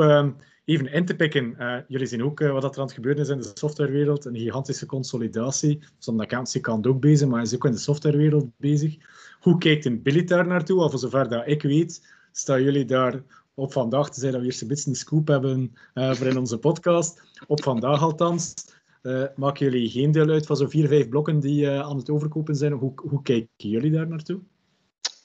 [0.64, 1.54] even in te pikken.
[1.58, 4.24] Uh, jullie zien ook uh, wat er aan het gebeuren is in de softwarewereld.
[4.24, 5.82] Een gigantische consolidatie.
[5.98, 8.96] Zonder accountancy kan ook bezig, maar is ook in de softwarewereld bezig.
[9.40, 10.82] Hoe kijkt een Billy daar naartoe?
[10.82, 13.22] Of zover dat ik weet, staan jullie daar
[13.54, 16.38] op vandaag, te zijn dat we eerst een beetje een scoop hebben uh, voor in
[16.38, 17.22] onze podcast.
[17.46, 18.54] Op vandaag althans.
[19.36, 22.72] maken jullie geen deel uit van zo'n vier, vijf blokken die aan het overkopen zijn?
[22.72, 24.40] Hoe, hoe kijken jullie daar naartoe?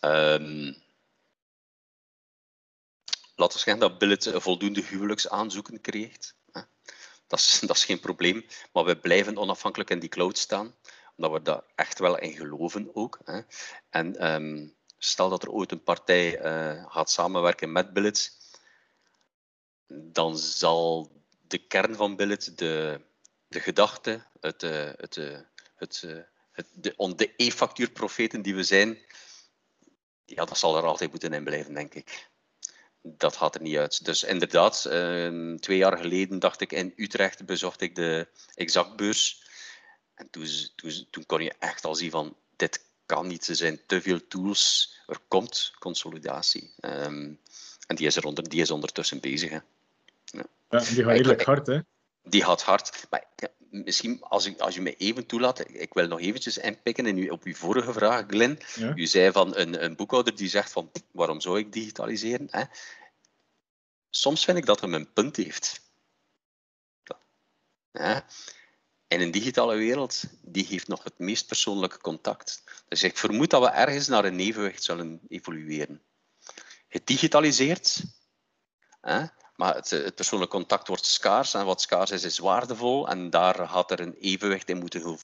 [0.01, 0.75] Um
[3.37, 6.35] laten we zeggen dat Billet voldoende huwelijksaanzoeken krijgt.
[7.27, 10.75] Dat is, dat is geen probleem, maar we blijven onafhankelijk in die cloud staan.
[11.15, 13.19] omdat we daar echt wel in geloven ook.
[13.89, 18.31] En ehm, stel dat er ooit een partij uh, gaat samenwerken met Billet,
[19.87, 21.11] dan zal
[21.47, 23.01] de kern van Billet, de,
[23.47, 25.15] de gedachte, het, uh, het,
[25.75, 26.67] het,
[27.17, 28.97] de e-factuurprofeten die we zijn,
[30.25, 32.29] ja, dat zal er altijd moeten in blijven, denk ik
[33.17, 34.05] dat gaat er niet uit.
[34.05, 39.45] Dus inderdaad, ehm, twee jaar geleden dacht ik in Utrecht bezocht ik de exactbeurs.
[40.15, 43.79] En toen, toen, toen kon je echt al zien van dit kan niet, er zijn
[43.85, 46.73] te veel tools, er komt consolidatie.
[46.79, 47.33] Ehm,
[47.87, 49.49] en die is, er onder, die is ondertussen bezig.
[49.49, 49.59] Hè.
[50.25, 50.45] Ja.
[50.69, 51.79] ja die gaat redelijk hard, hè?
[52.29, 53.07] Die gaat hard.
[53.09, 53.25] Maar
[53.69, 57.29] misschien, als, ik, als je me even toelaat, ik wil nog eventjes inpikken in u,
[57.29, 58.59] op uw vorige vraag, Glenn.
[58.95, 62.47] U zei van een, een boekhouder die zegt van, waarom zou ik digitaliseren?
[62.51, 62.63] Hè?
[64.09, 65.81] Soms vind ik dat hem een punt heeft.
[67.91, 68.25] Ja.
[69.07, 72.63] In een digitale wereld, die heeft nog het meest persoonlijke contact.
[72.87, 76.01] Dus ik vermoed dat we ergens naar een evenwicht zullen evolueren.
[76.89, 78.03] Gedigitaliseerd,
[79.01, 79.25] hè,
[79.57, 83.09] maar het, het persoonlijk contact wordt schaars en wat schaars is, is waardevol.
[83.09, 85.17] En daar had er een evenwicht in moeten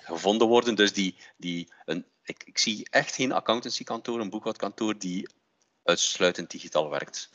[0.00, 0.74] gevonden worden.
[0.74, 5.28] Dus die, die, een, ik, ik zie echt geen accountancykantoor, een boekhoudkantoor die
[5.84, 7.30] uitsluitend digitaal werkt.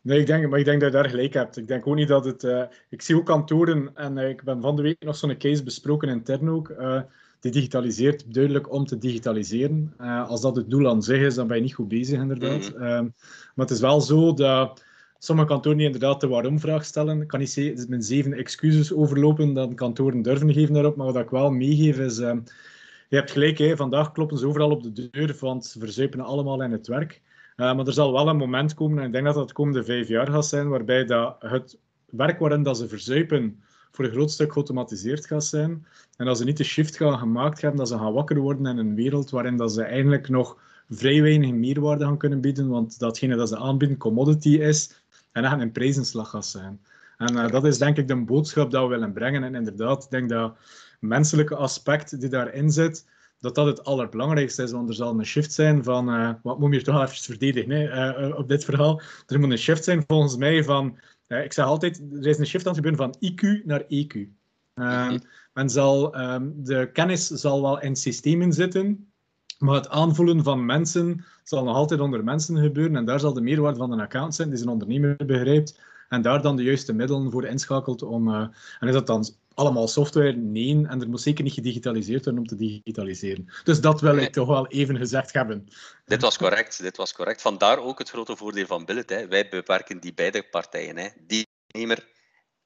[0.00, 1.56] Nee, ik denk, maar ik denk dat je daar gelijk hebt.
[1.56, 2.42] Ik denk ook niet dat het.
[2.42, 5.62] Uh, ik zie ook kantoren, en uh, ik ben van de week nog zo'n case
[5.62, 6.68] besproken intern ook.
[6.68, 7.00] Uh,
[7.40, 9.94] die digitaliseert duidelijk om te digitaliseren.
[10.28, 12.72] als dat het doel aan zich is, dan ben je niet goed bezig, inderdaad.
[12.72, 13.14] Mm -hmm.
[13.54, 14.84] maar het is wel zo dat
[15.18, 17.20] sommige kantoren die inderdaad de waarom-vraag stellen.
[17.20, 20.96] Ik kan niet zeggen, mijn zeven excuses overlopen dat kantoren durven geven daarop.
[20.96, 22.16] Maar wat ik wel meegeef is.
[22.16, 26.62] je hebt gelijk, hè, vandaag kloppen ze overal op de deur, want ze verzuipen allemaal
[26.62, 27.20] in het werk.
[27.56, 29.84] Uh, maar er zal wel een moment komen, en ik denk dat dat de komende
[29.84, 31.78] vijf jaar gaat zijn, waarbij dat het
[32.10, 35.86] werk waarin dat ze verzuipen voor een groot stuk geautomatiseerd gaat zijn.
[36.16, 38.78] En dat ze niet de shift gaan gemaakt hebben, dat ze gaan wakker worden in
[38.78, 43.36] een wereld waarin dat ze eigenlijk nog vrij weinig meerwaarde gaan kunnen bieden, want datgene
[43.36, 46.80] dat ze aanbieden commodity is en echt een prijzenslag gaat zijn.
[47.16, 49.44] En uh, dat is denk ik de boodschap dat we willen brengen.
[49.44, 50.56] En inderdaad, ik denk dat
[51.00, 53.06] menselijke aspect die daarin zit,
[53.40, 56.74] dat dat het allerbelangrijkste is, want er zal een shift zijn van, uh, wat moet
[56.74, 60.36] je toch even verdedigen hè, uh, op dit verhaal, er moet een shift zijn volgens
[60.36, 63.82] mij van, ik zeg altijd, er is een shift aan het gebeuren van IQ naar
[63.82, 64.36] EQ.
[64.74, 65.20] Um,
[65.52, 69.10] men zal, um, de kennis zal wel in systemen zitten,
[69.58, 73.40] maar het aanvoelen van mensen zal nog altijd onder mensen gebeuren en daar zal de
[73.40, 77.30] meerwaarde van een account zijn die zijn ondernemer begrijpt en daar dan de juiste middelen
[77.30, 78.34] voor inschakelt om,
[78.80, 80.32] en is dat dan allemaal software?
[80.32, 83.48] Nee, en er moet zeker niet gedigitaliseerd worden om te digitaliseren.
[83.64, 85.68] Dus dat wil ik toch wel even gezegd hebben.
[86.04, 87.40] Dit was correct, dit was correct.
[87.40, 89.10] Vandaar ook het grote voordeel van Billet.
[89.10, 89.28] Hè.
[89.28, 90.96] Wij beperken die beide partijen.
[90.96, 91.08] Hè.
[91.26, 92.08] Die nemer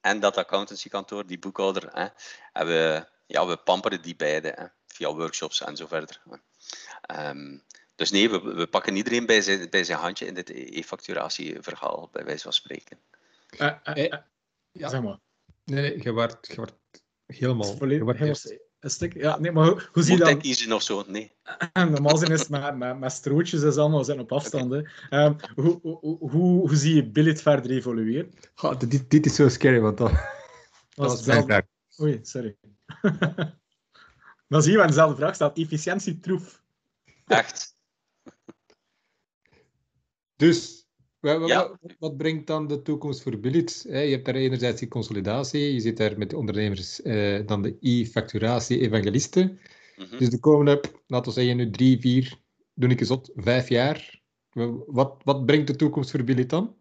[0.00, 1.88] en dat accountancykantoor, die boekhouder.
[1.92, 2.06] Hè.
[2.52, 6.20] En we, ja, we pamperen die beide hè, via workshops en zo verder.
[7.18, 7.62] Um,
[7.94, 12.24] dus nee, we, we, pakken iedereen bij zijn, bij zijn handje in dit e-facturatieverhaal, bij
[12.24, 12.98] wijze van spreken.
[13.58, 14.12] Uh, uh, uh,
[14.72, 14.88] ja.
[14.88, 15.18] Zeg maar.
[15.64, 16.74] Nee, nee je wordt, je wordt
[17.26, 17.76] helemaal...
[17.76, 20.36] Volledig, een stuk, ja, nee, maar hoe, hoe zie je dat?
[20.36, 21.32] kiezen of zo, nee.
[21.72, 24.72] Normaal zijn is het met, met, met strootjes en allemaal, zijn op afstand.
[24.72, 25.24] Okay.
[25.24, 28.32] Um, hoe, hoe, hoe, hoe, zie je Billet verder evolueren?
[28.62, 30.12] Oh, dit, dit is zo scary, want dat,
[30.94, 31.64] dat.
[32.00, 32.56] Oei, sorry.
[34.52, 35.58] Dan zie je waar dezelfde vraag staat.
[35.58, 36.62] Efficiëntie troef.
[37.26, 37.76] Echt.
[40.36, 40.86] Dus
[41.20, 41.78] wat, ja.
[41.98, 43.84] wat, brengt dan de toekomst voor Billit?
[43.88, 47.76] Je hebt daar enerzijds die consolidatie, je zit daar met de ondernemers, eh, dan de
[47.80, 49.60] e-facturatie, evangelisten.
[49.96, 50.18] Mhm.
[50.18, 52.38] Dus de komende, laten we zeggen, nu drie, vier,
[52.74, 54.20] doe ik eens op, vijf jaar.
[54.86, 56.76] Wat, wat brengt de toekomst voor Billit dan?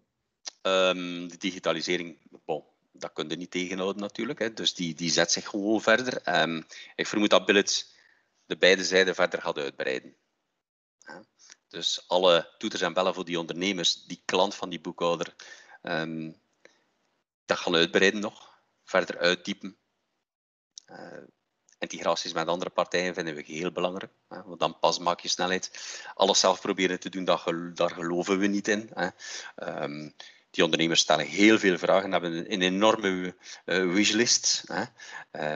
[0.62, 4.40] Um, de digitalisering, bon, dat kun je niet tegenhouden natuurlijk.
[4.40, 4.54] Hè.
[4.54, 6.42] Dus die, die zet zich gewoon verder.
[6.42, 7.96] Um, ik vermoed dat Billit
[8.46, 10.16] de beide zijden verder gaat uitbreiden.
[11.68, 15.36] Dus alle toeters en bellen voor die ondernemers, die klant van die boekhouder,
[15.82, 16.42] um,
[17.46, 19.78] dat gaan uitbreiden nog, verder uitdiepen.
[20.88, 21.24] Uh,
[21.80, 24.12] integraties met andere partijen vinden we heel belangrijk.
[24.28, 25.72] Hè, want dan pas maak je snelheid.
[26.14, 28.90] Alles zelf proberen te doen, daar geloven we niet in.
[28.94, 29.10] Hè.
[29.84, 30.16] Um,
[30.52, 33.36] die ondernemers stellen heel veel vragen, hebben een, enorme
[33.66, 34.64] uh, wishlist.
[34.68, 34.86] Uh,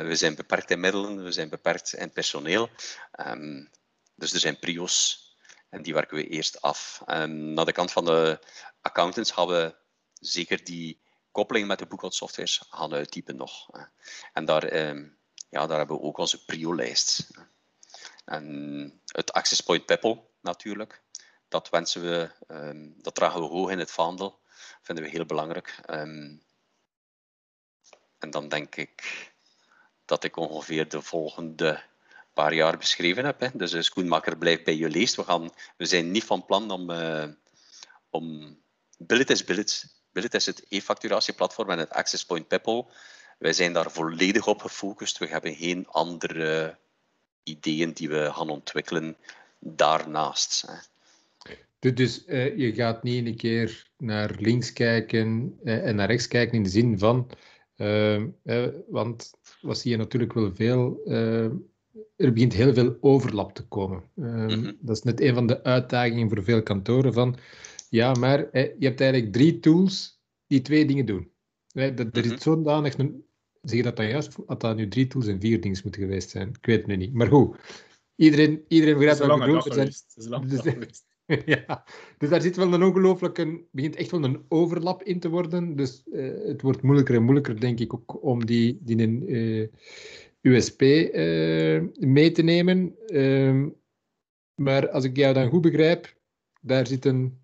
[0.02, 2.70] we zijn beperkt in middelen, we zijn beperkt in personeel.
[3.28, 3.70] Um,
[4.16, 5.26] dus er zijn prio's
[5.70, 7.02] en die werken we eerst af.
[7.06, 8.40] En naar de kant van de
[8.82, 9.76] accountants gaan we
[10.14, 13.70] zeker die koppeling met de boekhoudsoftwares gaan uittypen nog.
[14.34, 15.08] En daar, ehm,
[15.50, 17.28] ja, daar hebben we ook onze prio-lijst.
[18.26, 21.04] En het Access Point Peppel natuurlijk,
[21.48, 24.44] dat wensen we, ehm, dat dragen we hoog in het vaandel.
[24.82, 25.80] Vinden we heel belangrijk.
[25.90, 26.42] Um,
[28.20, 29.32] en dan denk ik
[30.06, 31.84] dat ik ongeveer de volgende
[32.34, 33.40] paar jaar beschreven heb.
[33.40, 33.48] Hè.
[33.54, 35.16] Dus uh, Schoenmaker blijft bij je leest.
[35.16, 37.28] We, gaan, we zijn niet van plan om, uh,
[38.10, 38.58] om
[38.98, 39.94] Billet is Billet.
[40.12, 42.90] Billet is het e-facturatieplatform en het Access Point Peppol.
[43.38, 45.18] Wij zijn daar volledig op gefocust.
[45.18, 46.78] We hebben geen andere
[47.44, 49.18] ideeën die we gaan ontwikkelen
[49.60, 50.64] daarnaast.
[50.68, 50.95] Hè.
[51.94, 56.58] Dus uh, je gaat niet een keer naar links kijken uh, en naar rechts kijken
[56.58, 57.30] in de zin van,
[57.76, 58.24] uh,
[58.88, 61.06] want wat zie je natuurlijk wel veel,
[62.16, 64.04] er begint heel veel overlap te komen.
[64.14, 64.78] Mm -hmm.
[64.80, 67.36] Dat is net een van de uitdagingen voor veel kantoren van,
[67.90, 71.32] ja, maar je hebt eigenlijk drie tools die twee dingen doen.
[71.72, 72.34] Dat, er mm -hmm.
[72.34, 73.26] is zodanig een,
[73.62, 76.30] zeg je dat dan juist, had dat nu drie tools en vier dingen moeten geweest
[76.30, 76.50] zijn?
[76.50, 77.14] Ik weet het nu niet.
[77.14, 77.58] Maar goed,
[78.16, 79.64] iedereen, iedereen begrijpt wat ik bedoel.
[79.64, 81.05] Het is lang dus,
[81.46, 81.86] ja,
[82.18, 85.76] dus daar zit wel een ongelooflijke, begint echt wel een overlap in te worden.
[85.76, 89.68] Dus uh, het wordt moeilijker en moeilijker, denk ik, ook om die, die een uh,
[90.42, 92.96] USP uh, mee te nemen.
[93.08, 93.70] Ehm,
[94.56, 96.18] maar als ik jou dan goed begrijp,
[96.62, 97.40] daar zit een,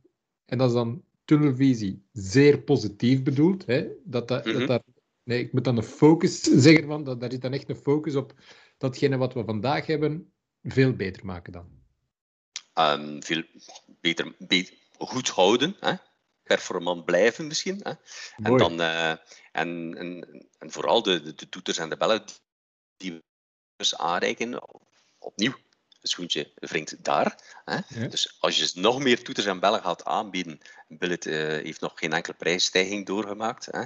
[0.45, 3.65] en dat is dan tunnelvisie, zeer positief bedoeld.
[3.65, 3.87] Hè?
[4.03, 4.59] Dat, dat, mm -hmm.
[4.59, 4.83] dat daar,
[5.23, 8.15] nee, ik moet dan een focus zeggen, van, dat, daar zit dan echt een focus
[8.15, 8.33] op
[8.77, 11.80] datgene wat we vandaag hebben, veel beter maken dan
[12.73, 13.43] um, veel
[13.85, 15.75] beter, beter, goed houden.
[15.79, 15.93] Hè?
[16.43, 17.79] Performant blijven misschien.
[17.83, 17.93] Hè?
[18.43, 19.19] En, dan, uh, en,
[19.51, 20.25] en,
[20.59, 22.23] en, vooral de, de, de, toeters en de bellen
[22.97, 23.23] die we
[23.75, 24.61] dus aanreiken,
[25.19, 25.55] opnieuw.
[26.01, 27.59] Het schoentje wringt daar.
[27.65, 27.75] Hè?
[27.87, 28.07] Ja.
[28.07, 32.13] Dus als je nog meer toeters en bellen gaat aanbieden, Billet uh, heeft nog geen
[32.13, 33.67] enkele prijsstijging doorgemaakt.
[33.71, 33.85] Hè?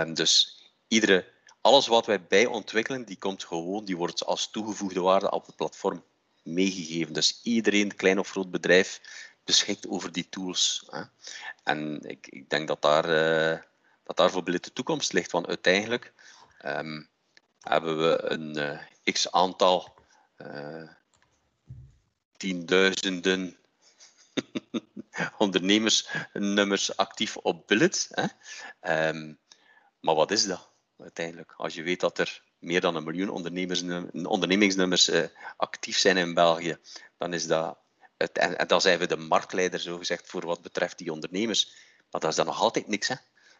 [0.00, 5.00] Um, dus iedere, alles wat wij bij ontwikkelen, die komt gewoon, die wordt als toegevoegde
[5.00, 6.04] waarde op het platform
[6.52, 7.12] meegegeven.
[7.12, 9.00] Dus iedereen, klein of groot bedrijf,
[9.44, 10.86] beschikt over die tools.
[10.90, 11.02] Hè.
[11.62, 13.58] En ik, ik, denk dat daar, uh,
[14.04, 16.12] dat daar de toekomst ligt, want uiteindelijk
[16.64, 17.08] um,
[17.60, 19.94] hebben we een uh, x aantal
[20.38, 20.88] uh,
[22.36, 23.56] tienduizenden
[25.38, 28.08] ondernemersnummers actief op Billet.
[28.10, 28.26] Hè.
[29.08, 29.38] Um,
[30.00, 31.52] maar wat is dat uiteindelijk?
[31.56, 33.30] Als je weet dat er meer dan een miljoen
[34.26, 35.24] ondernemingsnummers uh,
[35.56, 36.76] actief zijn in België,
[37.16, 37.78] dan is dat,
[38.16, 41.74] het, en, en, dan zijn we de marktleider, zo gezegd, voor wat betreft die ondernemers.
[42.10, 43.08] Maar dat is dan nog altijd niks.
[43.08, 43.14] Hè?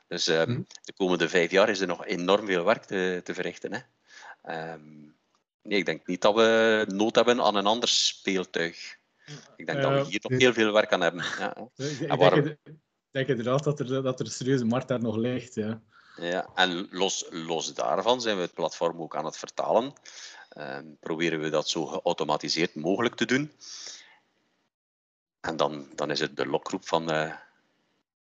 [0.08, 0.66] Dus um, mm.
[0.82, 3.72] de komende vijf jaar is er nog enorm veel werk te, te verrichten.
[3.72, 3.80] Hè?
[4.72, 5.16] Um,
[5.62, 8.96] nee, ik denk niet dat we nood hebben aan een ander speeltuig.
[9.56, 11.24] Ik denk uh, dat we hier nog heel veel werk aan hebben.
[11.38, 11.56] Ja.
[11.76, 12.42] Ik waarom...
[12.42, 12.58] denk,
[13.10, 15.54] denk inderdaad dat er, dat er een serieuze markt daar nog ligt.
[15.54, 15.82] Ja.
[16.20, 19.92] Ja, en los, los daarvan zijn we het platform ook aan het vertalen.
[20.56, 23.52] Uh, proberen we dat zo geautomatiseerd mogelijk te doen.
[25.40, 27.34] En dan, dan is het de lokroep van, uh,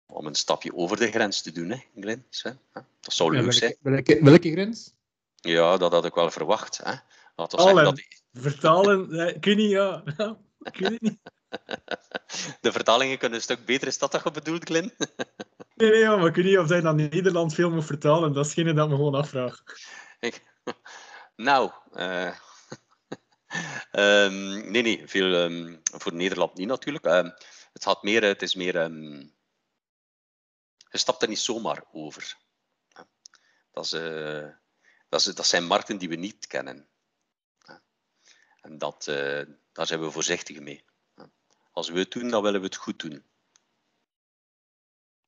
[0.07, 2.27] om een stapje over de grens te doen, hè, Glenn.
[2.31, 2.61] Sven?
[2.73, 3.77] Dat zou leuk zijn.
[3.81, 4.95] Welke, welke, grens?
[5.35, 6.81] Ja, dat had ik wel verwacht.
[6.83, 6.95] Hè.
[7.37, 8.03] Laten we zeggen dat...
[8.33, 10.03] Vertalen, ik weet niet, ja.
[10.61, 11.19] ik weet niet.
[12.61, 13.89] De vertalingen kunnen een stuk beter.
[13.89, 14.93] Is dat dat je bedoelt, Glenn?
[15.75, 18.33] Nee, nee, maar ik weet niet of zij dan Nederland veel moet vertalen.
[18.33, 19.63] Dat is geen dat me gewoon afvraag.
[20.21, 20.43] Ik...
[21.37, 22.37] Nou, uh...
[23.93, 27.05] um, nee, nee, veel um, voor Nederland niet natuurlijk.
[27.05, 27.35] Um,
[27.73, 28.75] het, gaat meer, het is meer.
[30.91, 32.37] je stapt er niet zomaar over.
[33.73, 34.49] Dat, is, uh,
[35.09, 36.89] dat, is, dat zijn markten die we niet kennen.
[38.61, 40.85] En dat, uh, daar zijn we voorzichtig mee.
[41.73, 43.25] Als we het doen, dan willen we het goed doen.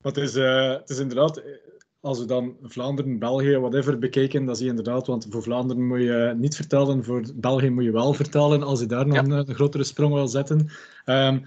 [0.04, 1.42] Maar het is, uh, het is inderdaad,
[2.00, 6.00] als we dan Vlaanderen, België, whatever bekijken, dan zie je inderdaad, want voor Vlaanderen moet
[6.00, 9.22] je niet vertellen, voor België moet je wel vertellen, als je daar nog ja.
[9.22, 10.68] een, een, grotere sprong wil zetten.
[11.06, 11.44] Um,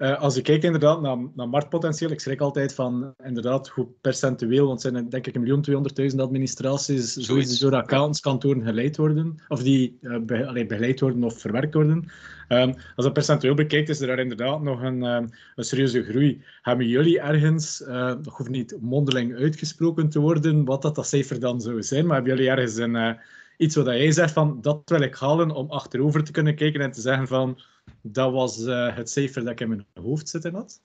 [0.00, 4.66] uh, als je kijkt inderdaad naar, naar marktpotentieel, ik schrik altijd van inderdaad hoe percentueel,
[4.66, 9.62] want het zijn denk ik een miljoen tweehonderdduizend administraties zoiets door accountskantoren geleid worden, of
[9.62, 12.10] die uh, be, allee, begeleid worden of verwerkt worden.
[12.48, 16.42] Um, als dat percentueel bekijkt, is er daar inderdaad nog een, um, een serieuze groei.
[16.62, 21.40] Hebben jullie ergens, uh, dat hoeft niet mondeling uitgesproken te worden, wat dat, dat cijfer
[21.40, 23.18] dan zou zijn, maar hebben jullie ergens een,
[23.56, 26.92] iets wat jij zegt van dat wil ik halen om achterover te kunnen kijken en
[26.92, 27.58] te zeggen van
[28.02, 30.80] dat was uh, het cijfer dat ik in mijn hoofd zitten had.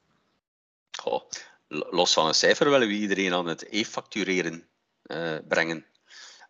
[1.04, 1.22] Oh,
[1.68, 4.68] los van een cijfer willen we iedereen aan het e-factureren
[5.04, 5.86] uh, brengen.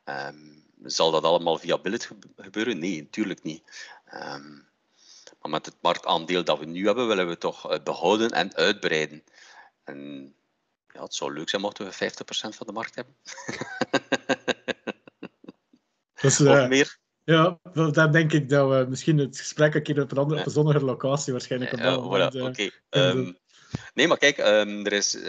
[0.06, 2.80] Um, zal dat allemaal via Billet gebeuren?
[2.80, 3.90] Nee, natuurlijk niet.
[4.14, 4.68] Um,
[5.42, 9.24] maar met het marktaandeel dat we nu hebben, willen we toch uh, behouden en uitbreiden.
[9.84, 10.34] En
[10.94, 13.16] ja, het zou leuk zijn mochten we 50% van de markt hebben.
[16.22, 16.98] Dus, of meer.
[17.26, 20.46] Ja, dan denk ik dat we misschien het gesprek een keer op een, andere, op
[20.46, 22.34] een zonnige locatie waarschijnlijk op dat moment...
[22.34, 22.70] Ja, Oké.
[22.90, 23.10] Okay.
[23.10, 23.38] Um,
[23.94, 25.16] nee, maar kijk, um, er is...
[25.16, 25.24] Uh,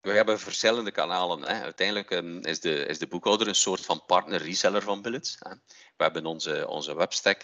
[0.00, 1.42] we hebben verschillende kanalen.
[1.42, 1.62] Hè.
[1.62, 5.36] Uiteindelijk um, is, de, is de boekhouder een soort van partner-reseller van Billet.
[5.38, 5.50] Hè.
[5.96, 7.42] We hebben onze, onze webstack,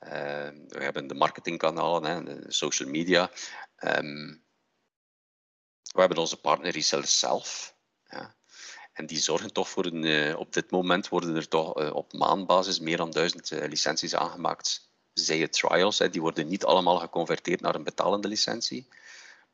[0.00, 0.10] uh,
[0.68, 3.30] we hebben de marketingkanalen, hè, de social media.
[3.76, 4.44] Um,
[5.92, 7.78] we hebben onze partner-resellers zelf.
[9.00, 10.04] En die zorgen toch voor een.
[10.04, 14.14] Uh, op dit moment worden er toch uh, op maandbasis meer dan duizend uh, licenties
[14.14, 14.88] aangemaakt.
[15.12, 18.86] Zij het trials, die worden niet allemaal geconverteerd naar een betalende licentie.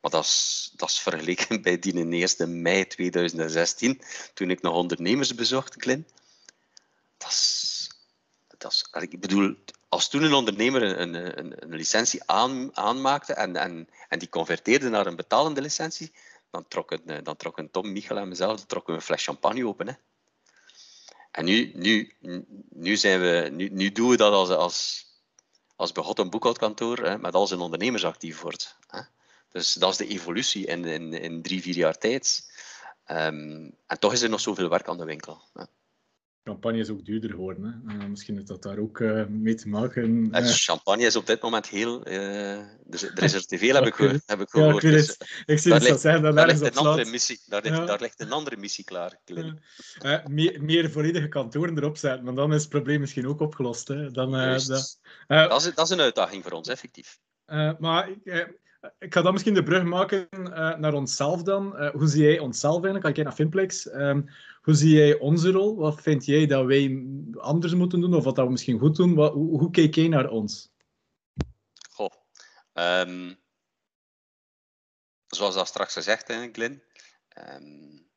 [0.01, 4.01] Maar dat is, dat is vergeleken bij die in 1 mei 2016,
[4.33, 6.07] toen ik nog ondernemers bezocht, Glenn.
[7.17, 7.89] Dat is,
[8.57, 9.55] dat is, ik bedoel,
[9.89, 14.89] als toen een ondernemer een, een, een licentie aan, aanmaakte en, en, en die converteerde
[14.89, 16.11] naar een betalende licentie,
[16.57, 19.87] dan trokken, dan trokken Tom, Michael en mezelf trokken een fles champagne open.
[19.87, 19.93] Hè.
[21.31, 22.15] En nu, nu,
[22.69, 25.05] nu, zijn we, nu, nu doen we dat als, als,
[25.75, 28.77] als begot een boekhoudkantoor hè, met al zijn ondernemers actief wordt.
[28.87, 29.01] Hè.
[29.51, 32.51] Dus dat is de evolutie in, in, in drie, vier jaar tijd.
[33.07, 35.41] Um, en toch is er nog zoveel werk aan de winkel.
[35.53, 35.63] Hè
[36.47, 37.83] champagne is ook duurder geworden.
[37.87, 37.95] Hè.
[37.95, 40.29] Uh, misschien heeft dat daar ook uh, mee te maken.
[40.31, 42.03] Uh, champagne is op dit moment heel...
[42.83, 44.81] dus er is er te veel, heb ik, heb ik gehoord.
[44.81, 47.77] Ja, ik, dus, ik zie dat zeggen, daar, daar, ligt een andere missie, daar, ligt,
[47.77, 47.85] ja.
[47.85, 49.19] daar ligt een andere missie klaar.
[50.25, 53.87] meer, meer volledige kantoren erop zetten, maar dan is het probleem misschien ook opgelost.
[53.87, 54.11] Hè.
[54.11, 54.67] Dan, dat,
[55.27, 57.19] dat, is, dat is een uitdaging voor ons, effectief.
[57.79, 58.09] maar
[58.99, 61.83] ik ga dan misschien de brug maken uh, naar onszelf dan.
[61.83, 63.03] Uh, hoe zie jij onszelf eigenlijk?
[63.03, 63.85] Kijk naar Finplex.
[63.85, 64.29] Um,
[64.61, 65.75] hoe zie jij onze rol?
[65.75, 67.05] Wat vind jij dat wij
[67.37, 68.13] anders moeten doen?
[68.13, 69.15] Of wat dat we misschien goed doen?
[69.15, 70.71] Wat, hoe, hoe kijk jij naar ons?
[71.91, 72.13] Goh.
[72.73, 73.39] Um,
[75.27, 76.83] zoals dat straks gezegd, hè, Glenn.
[77.37, 78.07] Um,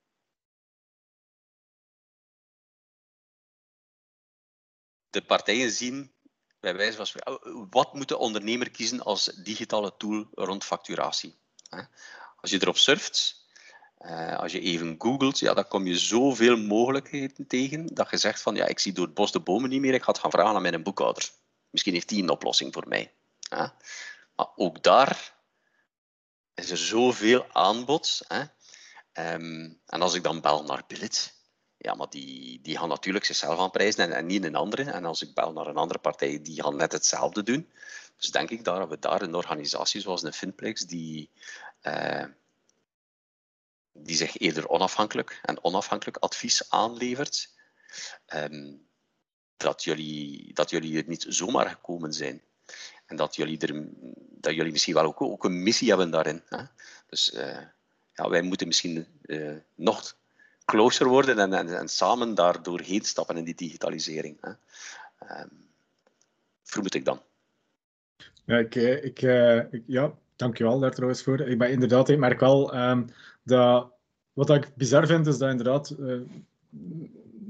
[5.11, 6.13] de partijen zien
[6.61, 11.38] bij wijze van spreken, wat moet de ondernemer kiezen als digitale tool rond facturatie?
[12.37, 13.44] Als je erop surft,
[13.99, 18.42] uh, als je even googelt, ja, dan kom je zoveel mogelijkheden tegen dat je zegt
[18.42, 20.31] van ja, ik zie door het bos de bomen niet meer, ik ga het gaan
[20.31, 21.31] vragen aan mijn boekhouder.
[21.70, 23.14] Misschien heeft die een oplossing voor mij.
[24.37, 25.35] Maar ook daar
[26.55, 28.20] is er zoveel aanbod.
[29.12, 31.39] Um, en als ik dan bel naar Billet,
[31.83, 34.90] ja, maar die, die gaan natuurlijk zichzelf aanprijzen en, en niet een andere.
[34.90, 37.71] En als ik bel naar een andere partij, die gaan net hetzelfde doen.
[38.16, 41.31] Dus denk ik dat we daar een organisatie zoals een Finplex, die,
[41.83, 42.25] uh,
[43.93, 47.55] die zich eerder onafhankelijk en onafhankelijk advies aanlevert,
[48.35, 48.87] um,
[49.57, 52.43] dat, jullie, dat jullie er niet zomaar gekomen zijn.
[53.07, 53.88] En dat jullie, er,
[54.29, 56.43] dat jullie misschien wel ook, ook een missie hebben daarin.
[56.49, 56.62] Hè?
[57.07, 57.61] Dus uh,
[58.14, 60.19] ja, wij moeten misschien uh, nog
[60.71, 64.37] closer worden en, en, en, samen daar doorheen stappen in die digitalisering.
[64.41, 64.51] Hè.
[65.43, 65.51] Um,
[66.63, 67.21] vermoed ik dan.
[68.45, 71.41] Ja, ik, eh, ik, uh, ik, ja, dankjewel daar trouwens voor.
[71.41, 73.07] Ik ben inderdaad, ik merk wel um,
[73.43, 73.93] dat
[74.33, 76.21] wat ik bizar vind, is dat inderdaad uh,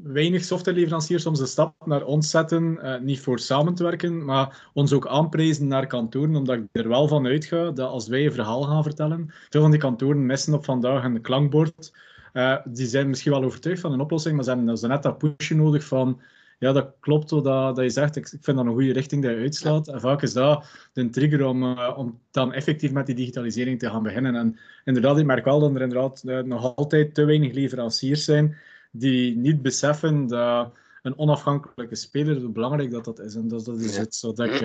[0.02, 4.92] weinig softwareleveranciers soms de stap naar ons zetten, niet voor samen te werken, maar ons
[4.92, 8.62] ook aanprijzen naar kantoren, omdat ik er wel van uitga dat als wij een verhaal
[8.62, 11.92] gaan vertellen, veel van die kantoren missen op vandaag een klankbord
[12.32, 15.18] uh, die zijn misschien wel overtuigd van een oplossing, maar ze hebben dus net dat
[15.18, 16.20] pushje nodig van
[16.60, 18.16] ja, dat klopt wat dat, dat je zegt.
[18.16, 19.88] Ik, ik vind dat een goede richting dat je uitslaat.
[19.88, 23.90] En vaak is dat de trigger om, uh, om dan effectief met die digitalisering te
[23.90, 24.34] gaan beginnen.
[24.34, 28.56] En inderdaad, ik merk wel dat er inderdaad uh, nog altijd te weinig leveranciers zijn
[28.90, 33.34] die niet beseffen dat een onafhankelijke speler, hoe belangrijk dat dat is.
[33.34, 34.60] En dat, dat is het zo dat ik,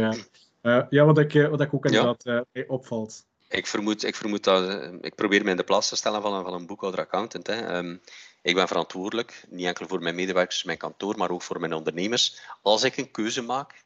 [0.89, 2.63] ja, wat, ik, wat ik ook inderdaad ja.
[2.67, 3.25] opvalt.
[3.47, 4.69] Ik vermoed, ik vermoed dat...
[4.69, 7.47] Eh, ik probeer me in de plaats te stellen van een, van een boekhouder-accountant.
[7.49, 8.01] Um,
[8.41, 12.41] ik ben verantwoordelijk, niet enkel voor mijn medewerkers, mijn kantoor, maar ook voor mijn ondernemers.
[12.61, 13.83] Als ik een keuze maak,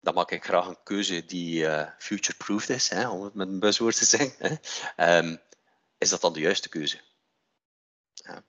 [0.00, 3.58] dan maak ik graag een keuze die uh, future-proofed is, hè, om het met een
[3.58, 4.58] buzzwoord te zeggen.
[4.96, 5.18] Hè.
[5.18, 5.40] Um,
[5.98, 7.00] is dat dan de juiste keuze?
[8.12, 8.44] Ja.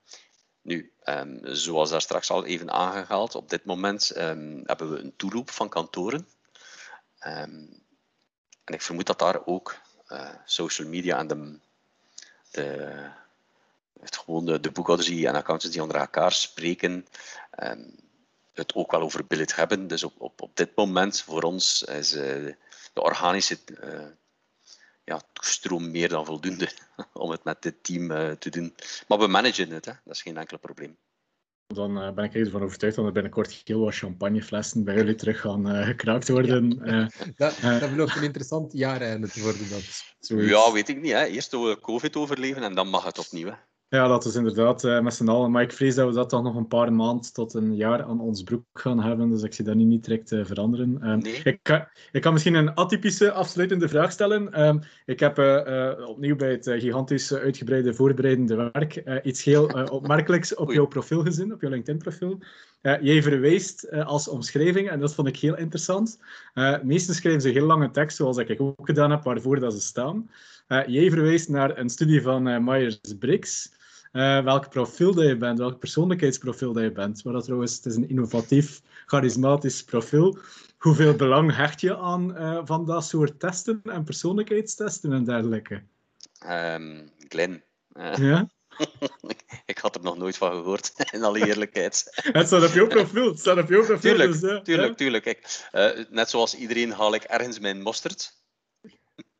[0.61, 4.07] Nu, um, zoals daar straks al even aangehaald, op dit moment
[4.63, 6.27] hebben we een toeroep van kantoren.
[8.65, 9.75] En ik vermoed dat daar ook
[10.09, 11.59] uh, social media en de,
[12.51, 13.09] de,
[13.99, 17.07] het gewoon de, de boekhouders en accountants die onder elkaar spreken,
[17.63, 17.95] um,
[18.53, 19.87] het ook wel over billet hebben.
[19.87, 22.21] Dus op, op, op dit moment voor ons is uh,
[22.93, 24.05] de organische uh,
[25.03, 26.71] ja, stroom meer dan voldoende
[27.13, 28.75] om het met dit team te doen.
[29.07, 29.93] Maar we managen het, hè.
[30.03, 30.97] dat is geen enkel probleem.
[31.67, 35.39] Dan uh, ben ik ervan overtuigd dat er binnenkort heel wat champagneflessen bij jullie terug
[35.41, 36.81] gaan uh, gekraakt worden.
[36.83, 37.01] Ja.
[37.01, 39.69] Uh, dat, dat belooft een interessant jaar te worden.
[39.69, 41.11] Dat, ja, weet ik niet.
[41.11, 41.25] Hè.
[41.25, 43.47] Eerst we COVID overleven en dan mag het opnieuw.
[43.47, 43.55] Hè.
[43.89, 45.51] Ja, dat is inderdaad uh, met z'n allen.
[45.51, 48.19] Maar ik vrees dat we dat dan nog een paar maanden tot een jaar aan
[48.19, 49.29] ons broek gaan hebben.
[49.29, 51.09] Dus ik zie dat niet, niet direct uh, veranderen.
[51.09, 51.41] Um, nee.
[51.43, 54.65] ik, kan, ik kan misschien een atypische afsluitende vraag stellen.
[54.67, 60.71] Um, ik heb uh, opnieuw bij het gigantisch uitgebreide voorbereidende werk iets heel opmerkelijks op
[60.71, 62.39] jouw profiel gezien, op jouw LinkedIn-profiel.
[62.81, 66.19] jij verwijst als omschrijving, en dat vond ik heel interessant.
[66.83, 70.29] meesten schrijven ze heel lange tekst, zoals ik ook gedaan heb, waarvoor dat ze staan.
[70.67, 73.73] Jij verwijst naar een studie van Myers-Briggs.
[74.15, 77.23] Uh, welk profiel dat je bent, welk persoonlijkheidsprofiel dat je bent.
[77.23, 80.37] Maar dat trouwens, het is een innovatief, charismatisch profiel.
[80.77, 85.83] Hoeveel belang hecht je aan uh, van dat soort testen en persoonlijkheidstesten en dergelijke?
[86.49, 87.63] Um, Glenn.
[87.93, 88.49] Uh, ja?
[89.65, 92.21] ik had er nog nooit van gehoord, in alle eerlijkheid.
[92.31, 93.27] het staat op jouw profiel.
[93.27, 94.15] Het staat op jouw profiel.
[94.15, 95.65] Tuurlijk, dus, tuurlijk, tuurlijk.
[96.09, 98.44] Net zoals iedereen haal ik ergens mijn mosterd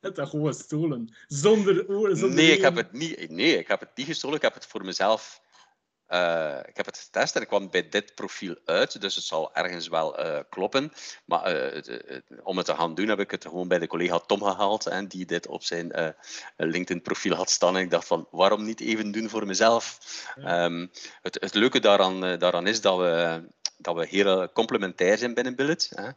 [0.06, 1.16] hebt dat gewoon gestolen.
[1.28, 4.36] Zonder oren, zonder nee, ik heb het niet, nee, ik heb het niet gestolen.
[4.36, 5.44] Ik heb het voor mezelf...
[6.10, 9.56] Uh, ik heb het getest en ik kwam bij dit profiel uit, dus het zal
[9.56, 10.92] ergens wel uh, kloppen.
[11.26, 14.44] Maar uh, om het te gaan doen, heb ik het gewoon bij de collega Tom
[14.44, 16.16] gehaald, en die dit op zijn
[16.58, 17.76] LinkedIn-profiel had staan.
[17.76, 20.00] En ik dacht van, waarom niet even doen voor mezelf?
[20.36, 20.66] Ja.
[20.66, 20.92] Um,
[21.22, 23.44] het, het, leuke daaraan, daaraan is dat we,
[23.78, 25.92] dat we heel complementair zijn binnen Billet.
[25.96, 26.10] Hè.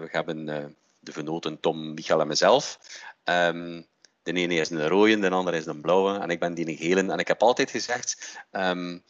[0.00, 2.78] we hebben de vernoten Tom, Michael en mezelf.
[3.24, 3.86] Um,
[4.22, 7.12] de ene is een rode, de andere is een blauwe en ik ben die gele.
[7.12, 9.04] En ik heb altijd gezegd, um,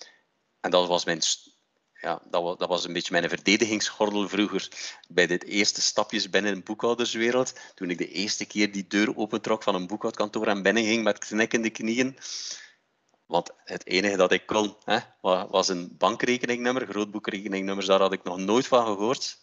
[0.60, 1.20] en dat was mijn
[2.04, 4.68] ja, dat was, dat was een beetje mijn verdedigingsgordel vroeger
[5.08, 7.60] bij dit eerste stapjes binnen een boekhouderswereld.
[7.74, 11.18] Toen ik de eerste keer die deur opentrok van een boekhoudkantoor en binnen ging met
[11.18, 12.18] knikkende knieën.
[13.26, 18.38] Want het enige dat ik kon, hè, was een bankrekeningnummer, grootboekrekeningnummers, daar had ik nog
[18.38, 19.38] nooit van gehoord.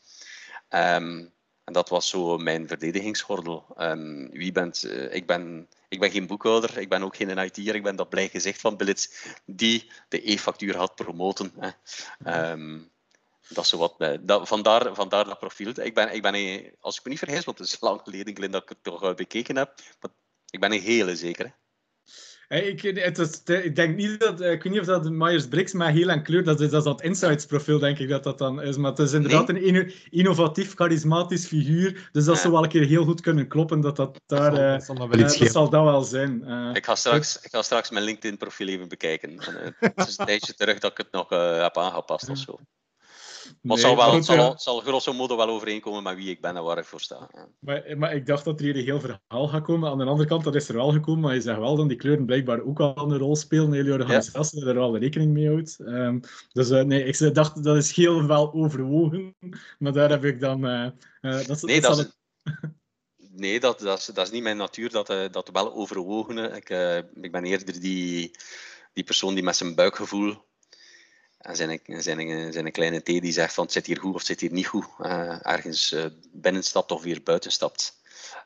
[0.69, 1.33] Um,
[1.63, 3.65] en dat was zo mijn verdedigingsgordel.
[3.77, 7.75] Um, wie bent, uh, ik, ben, ik ben geen boekhouder, ik ben ook geen IT'er,
[7.75, 9.13] ik ben dat blij gezicht van Billits
[9.45, 11.53] die de e-factuur had promoten.
[11.59, 12.51] Hè.
[12.51, 12.91] Um,
[13.47, 15.79] dat is zo wat, uh, dat, vandaar, vandaar dat profiel.
[15.79, 18.63] Ik ben, ik ben, als ik me niet vergis, want het is lang geleden dat
[18.63, 20.11] ik het toch bekeken heb, maar
[20.49, 21.59] ik ben een hele zeker.
[22.51, 26.09] Ik, het is, ik denk niet dat, ik weet niet of dat Myers-Briggs met heel
[26.09, 28.77] en kleur, dat is, dat is dat insights profiel, denk ik dat dat dan is.
[28.77, 32.09] Maar het is inderdaad een innovatief, charismatisch figuur.
[32.11, 32.41] Dus dat ja.
[32.41, 34.55] zou wel een keer heel goed kunnen kloppen dat dat daar...
[34.55, 36.43] Dat zal, dat wel, uh, dat, zal dat wel zijn.
[36.47, 39.29] Uh, ik, ga straks, ik ga straks mijn LinkedIn-profiel even bekijken.
[39.29, 41.29] En, uh, het is een tijdje terug dat ik het nog
[41.61, 42.59] heb aangepast of zo.
[43.61, 46.55] Maar het zal, wel, het zal, zal grosso modo wel overeenkomen met wie ik ben
[46.55, 47.29] en waar ik voor sta.
[47.59, 49.89] Maar, maar ik dacht dat er hier een heel verhaal gaat komen.
[49.89, 51.97] Aan de andere kant, dat is er wel gekomen, maar je zegt wel dat die
[51.97, 53.73] kleuren blijkbaar ook al een rol spelen.
[53.73, 54.67] Heel organisatie ja.
[54.67, 55.79] er wel rekening mee houdt.
[55.79, 56.19] Um,
[56.51, 59.35] dus uh, nee, ik dacht dat is heel wel overwogen,
[59.79, 60.65] maar daar heb ik dan...
[60.65, 60.87] Uh,
[61.21, 62.11] uh, dat, nee, dat, dat is...
[63.33, 66.55] Nee, dat, dat, is, dat is niet mijn natuur, dat, dat wel overwogen.
[66.55, 66.69] Ik,
[67.21, 68.31] ik ben eerder die,
[68.93, 70.49] die persoon die met zijn buikgevoel
[71.41, 74.17] en zijn, zijn, zijn een kleine T die zegt van het zit hier goed of
[74.17, 74.85] het zit hier niet goed.
[74.99, 77.99] Uh, ergens uh, binnenstapt of weer buitenstapt.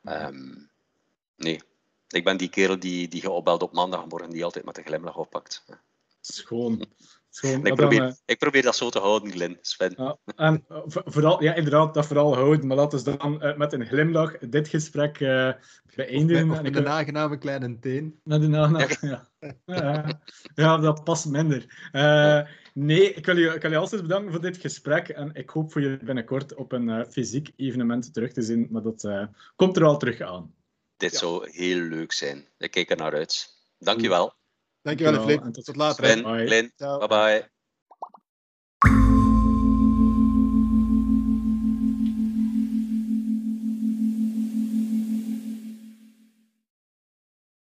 [0.03, 0.69] Um,
[1.35, 1.61] nee,
[2.07, 5.17] ik ben die kerel die, die je opbelt op maandagmorgen die altijd met een glimlach
[5.17, 5.65] oppakt.
[6.21, 6.85] Schoon.
[7.29, 7.65] Schoon.
[7.65, 9.57] Ik, probeer, uh, ik probeer dat zo te houden, Glenn.
[9.61, 9.93] Sven.
[9.97, 12.67] Ja, en vooral, ja, inderdaad, dat vooral houden.
[12.67, 15.17] Maar laten we dan met een glimlach dit gesprek
[15.95, 16.43] beëindigen.
[16.43, 18.19] Of met, of met een aangename kleine teen.
[18.23, 19.27] Met een aangename, ja.
[19.65, 20.21] ja.
[20.55, 20.77] ja.
[20.77, 21.89] dat past minder.
[22.77, 25.09] Nee, ik wil, je, ik wil je altijd bedanken voor dit gesprek.
[25.09, 28.67] En ik hoop voor je binnenkort op een uh, fysiek evenement terug te zien.
[28.71, 30.55] Maar dat uh, komt er al terug aan.
[30.97, 31.17] Dit ja.
[31.17, 32.47] zou heel leuk zijn.
[32.57, 33.49] Ik kijk er naar uit.
[33.77, 34.33] Dankjewel.
[34.81, 35.43] Dankjewel, Flip.
[35.43, 36.05] Tot, tot later.
[36.05, 37.53] Glenn, bye bye.